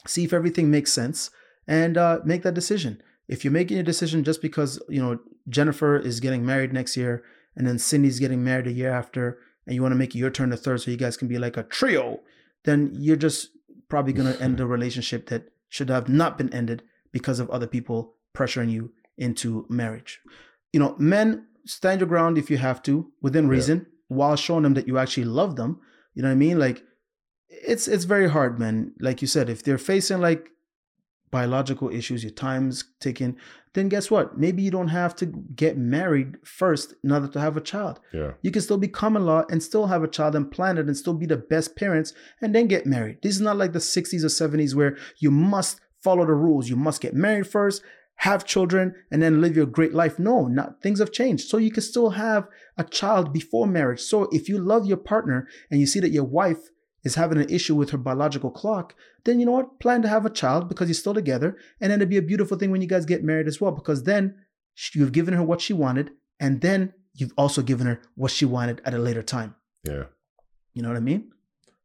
see 0.07 0.25
if 0.25 0.33
everything 0.33 0.71
makes 0.71 0.93
sense, 0.93 1.31
and 1.69 1.97
uh, 1.97 2.21
make 2.25 2.43
that 2.43 2.55
decision. 2.55 3.01
If 3.29 3.45
you're 3.45 3.53
making 3.53 3.79
a 3.79 3.83
decision 3.83 4.25
just 4.25 4.41
because 4.43 4.81
you 4.89 5.03
know 5.03 5.19
Jennifer 5.49 5.97
is 5.97 6.21
getting 6.21 6.45
married 6.47 6.73
next 6.73 6.97
year, 6.97 7.25
and 7.57 7.67
then 7.67 7.79
Cindy's 7.79 8.19
getting 8.21 8.43
married 8.43 8.67
a 8.67 8.73
year 8.73 8.91
after, 8.91 9.39
and 9.67 9.75
you 9.75 9.83
want 9.83 9.93
to 9.93 9.97
make 9.99 10.15
it 10.15 10.19
your 10.19 10.31
turn 10.31 10.51
to 10.51 10.57
third, 10.57 10.81
so 10.81 10.91
you 10.91 10.97
guys 10.97 11.17
can 11.17 11.29
be 11.29 11.39
like 11.39 11.57
a 11.57 11.63
trio, 11.65 12.21
then 12.65 12.91
you're 12.95 13.17
just 13.17 13.51
probably 13.89 14.13
gonna 14.13 14.37
end 14.41 14.61
a 14.61 14.67
relationship 14.67 15.29
that 15.29 15.51
should 15.69 15.89
have 15.91 16.09
not 16.09 16.39
been 16.39 16.53
ended 16.53 16.83
because 17.13 17.39
of 17.41 17.51
other 17.51 17.67
people 17.67 18.15
pressuring 18.35 18.71
you 18.71 18.93
into 19.17 19.67
marriage. 19.69 20.21
You 20.73 20.81
know, 20.81 20.95
men 20.99 21.47
stand 21.65 22.01
your 22.01 22.09
ground 22.09 22.39
if 22.39 22.51
you 22.51 22.59
have 22.59 22.83
to 22.83 23.11
within 23.23 23.45
Yeah. 23.47 23.51
reason 23.53 23.87
while 24.09 24.37
showing 24.37 24.63
them 24.63 24.75
that 24.75 24.87
you 24.87 24.99
actually 24.99 25.25
love 25.25 25.57
them. 25.57 25.81
You 26.15 26.23
know 26.23 26.29
what 26.29 26.33
I 26.35 26.37
mean? 26.37 26.59
Like 26.59 26.85
it's 27.49 27.89
it's 27.89 28.05
very 28.05 28.29
hard, 28.29 28.59
man. 28.59 28.93
Like 29.01 29.21
you 29.23 29.29
said, 29.29 29.49
if 29.49 29.63
they're 29.63 29.79
facing 29.79 30.21
like 30.21 30.51
biological 31.37 31.91
issues, 31.91 32.25
your 32.25 32.33
time's 32.33 32.85
ticking, 32.99 33.37
then 33.75 33.91
guess 33.91 34.11
what? 34.11 34.39
Maybe 34.39 34.63
you 34.63 34.71
don't 34.71 34.89
have 34.89 35.15
to 35.17 35.27
get 35.27 35.77
married 35.77 36.39
first 36.45 36.95
in 37.05 37.13
order 37.13 37.29
to 37.29 37.39
have 37.39 37.59
a 37.59 37.61
child. 37.61 38.01
Yeah. 38.15 38.33
You 38.41 38.51
can 38.51 38.63
still 38.63 38.79
be 38.79 38.89
common 38.89 39.27
law 39.27 39.45
and 39.51 39.63
still 39.63 39.89
have 39.89 40.03
a 40.03 40.09
child 40.09 40.35
and 40.35 40.51
plan 40.51 40.79
it 40.79 40.87
and 40.87 40.97
still 40.97 41.13
be 41.13 41.27
the 41.27 41.37
best 41.37 41.77
parents 41.77 42.15
and 42.41 42.55
then 42.55 42.69
get 42.69 42.87
married. 42.87 43.19
This 43.21 43.35
is 43.35 43.43
not 43.43 43.59
like 43.59 43.75
the 43.75 43.81
60s 43.81 44.25
or 44.25 44.29
70s 44.49 44.75
where 44.75 44.97
you 45.19 45.31
must 45.31 45.79
follow 46.03 46.25
the 46.25 46.33
rules. 46.33 46.71
You 46.71 46.77
must 46.77 47.03
get 47.03 47.13
married 47.13 47.47
first, 47.47 47.83
have 48.29 48.47
children, 48.47 48.95
and 49.11 49.21
then 49.21 49.43
live 49.43 49.57
your 49.57 49.67
great 49.67 49.93
life. 49.93 50.19
No, 50.19 50.47
not 50.47 50.81
things 50.81 51.01
have 51.01 51.13
changed. 51.13 51.51
So 51.51 51.59
you 51.59 51.71
can 51.71 51.83
still 51.83 52.11
have 52.11 52.49
a 52.79 52.85
child 52.85 53.35
before 53.35 53.67
marriage. 53.67 54.01
So 54.01 54.23
if 54.33 54.49
you 54.49 54.57
love 54.57 54.87
your 54.87 55.03
partner 55.13 55.49
and 55.71 55.81
you 55.81 55.87
see 55.87 56.01
that 56.01 56.13
your 56.13 56.25
wife 56.25 56.71
is 57.07 57.15
having 57.15 57.39
an 57.39 57.49
issue 57.49 57.77
with 57.77 57.91
her 57.91 57.99
biological 57.99 58.51
clock, 58.51 58.95
then 59.25 59.39
you 59.39 59.47
know 59.47 59.53
what? 59.53 59.79
Plan 59.79 60.03
to 60.03 60.09
have 60.09 60.27
a 60.27 60.31
child 60.31 60.69
because 60.69 60.89
you're 60.89 60.95
still 60.95 61.15
together. 61.15 61.57
And 61.81 61.93
then 61.93 62.01
it'd 62.01 62.11
be 62.11 62.17
a 62.17 62.23
beautiful 62.23 62.59
thing 62.59 62.73
when 62.73 62.83
you 62.83 62.89
guys 62.89 63.07
get 63.07 63.23
married 63.23 63.47
as 63.47 63.61
well, 63.61 63.71
because 63.71 64.03
then 64.03 64.35
you've 64.93 65.13
given 65.13 65.33
her 65.35 65.43
what 65.45 65.61
she 65.61 65.73
wanted, 65.73 66.11
and 66.41 66.61
then 66.61 66.93
you've 67.15 67.33
also 67.39 67.63
given 67.63 67.87
her 67.87 68.01
what 68.17 68.33
she 68.33 68.45
wanted 68.45 68.83
at 68.85 68.93
a 68.93 68.99
later 68.99 69.23
time. 69.23 69.55
Yeah. 69.85 70.07
You 70.75 70.83
know 70.83 70.89
what 70.89 70.97
I 70.97 71.01
mean? 71.01 71.31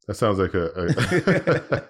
That 0.07 0.15
sounds 0.15 0.39
like 0.39 0.55
a, 0.55 0.65
a 0.75 1.83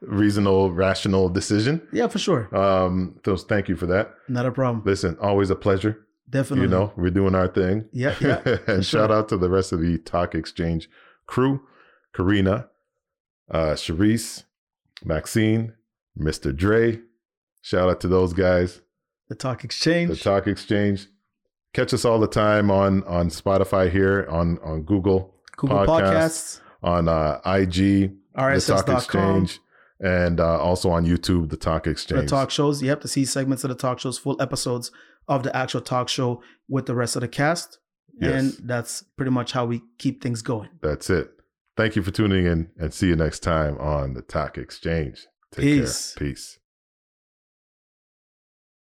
reasonable, 0.00 0.72
rational 0.72 1.28
decision. 1.28 1.86
Yeah, 1.92 2.08
for 2.08 2.18
sure. 2.18 2.56
Um, 2.56 3.20
so 3.22 3.36
thank 3.36 3.68
you 3.68 3.76
for 3.76 3.86
that. 3.86 4.14
Not 4.28 4.46
a 4.46 4.50
problem. 4.50 4.82
Listen, 4.86 5.18
always 5.20 5.50
a 5.50 5.56
pleasure. 5.56 6.06
Definitely. 6.30 6.64
You 6.64 6.70
know, 6.70 6.92
we're 6.96 7.10
doing 7.10 7.34
our 7.34 7.48
thing. 7.48 7.84
Yeah, 7.92 8.14
yeah. 8.18 8.40
and 8.66 8.82
sure. 8.82 9.00
shout 9.00 9.10
out 9.10 9.28
to 9.28 9.36
the 9.36 9.50
rest 9.50 9.72
of 9.72 9.80
the 9.82 9.98
Talk 9.98 10.34
Exchange 10.34 10.88
crew, 11.26 11.60
Karina, 12.14 12.68
uh, 13.50 13.72
Sharice, 13.72 14.44
Maxine, 15.04 15.74
Mr. 16.18 16.54
Dre. 16.54 17.00
Shout 17.62 17.88
out 17.88 18.00
to 18.00 18.08
those 18.08 18.32
guys. 18.32 18.80
The 19.28 19.34
Talk 19.34 19.64
Exchange. 19.64 20.10
The 20.10 20.16
Talk 20.16 20.46
Exchange. 20.46 21.08
Catch 21.72 21.94
us 21.94 22.04
all 22.04 22.18
the 22.18 22.26
time 22.26 22.70
on 22.70 23.02
on 23.04 23.30
Spotify 23.30 23.90
here, 23.90 24.26
on 24.28 24.58
on 24.62 24.82
Google, 24.82 25.34
Google 25.56 25.78
Podcasts. 25.78 26.60
Podcasts. 26.60 26.60
on 26.82 27.08
uh, 27.08 27.40
IG, 27.46 28.12
the 28.34 28.64
Talk. 28.66 28.88
Exchange, 28.88 29.60
and 30.00 30.38
uh, 30.38 30.60
also 30.60 30.90
on 30.90 31.06
YouTube, 31.06 31.48
the 31.48 31.56
Talk 31.56 31.86
Exchange. 31.86 32.22
The 32.22 32.26
talk 32.26 32.50
shows. 32.50 32.82
You 32.82 32.90
have 32.90 33.00
to 33.00 33.08
see 33.08 33.24
segments 33.24 33.64
of 33.64 33.70
the 33.70 33.76
talk 33.76 34.00
shows, 34.00 34.18
full 34.18 34.40
episodes 34.42 34.90
of 35.28 35.44
the 35.44 35.56
actual 35.56 35.80
talk 35.80 36.08
show 36.08 36.42
with 36.68 36.86
the 36.86 36.94
rest 36.94 37.16
of 37.16 37.22
the 37.22 37.28
cast. 37.28 37.78
Yes. 38.20 38.58
And 38.58 38.68
that's 38.68 39.02
pretty 39.16 39.30
much 39.30 39.52
how 39.52 39.64
we 39.64 39.82
keep 39.98 40.22
things 40.22 40.42
going. 40.42 40.68
That's 40.82 41.08
it. 41.08 41.30
Thank 41.76 41.96
you 41.96 42.02
for 42.02 42.10
tuning 42.10 42.44
in, 42.44 42.70
and 42.78 42.92
see 42.92 43.08
you 43.08 43.16
next 43.16 43.40
time 43.40 43.78
on 43.78 44.14
the 44.14 44.22
Talk 44.22 44.58
Exchange. 44.58 45.26
Take 45.52 45.62
Peace. 45.62 46.14
care. 46.14 46.28
Peace. 46.28 46.58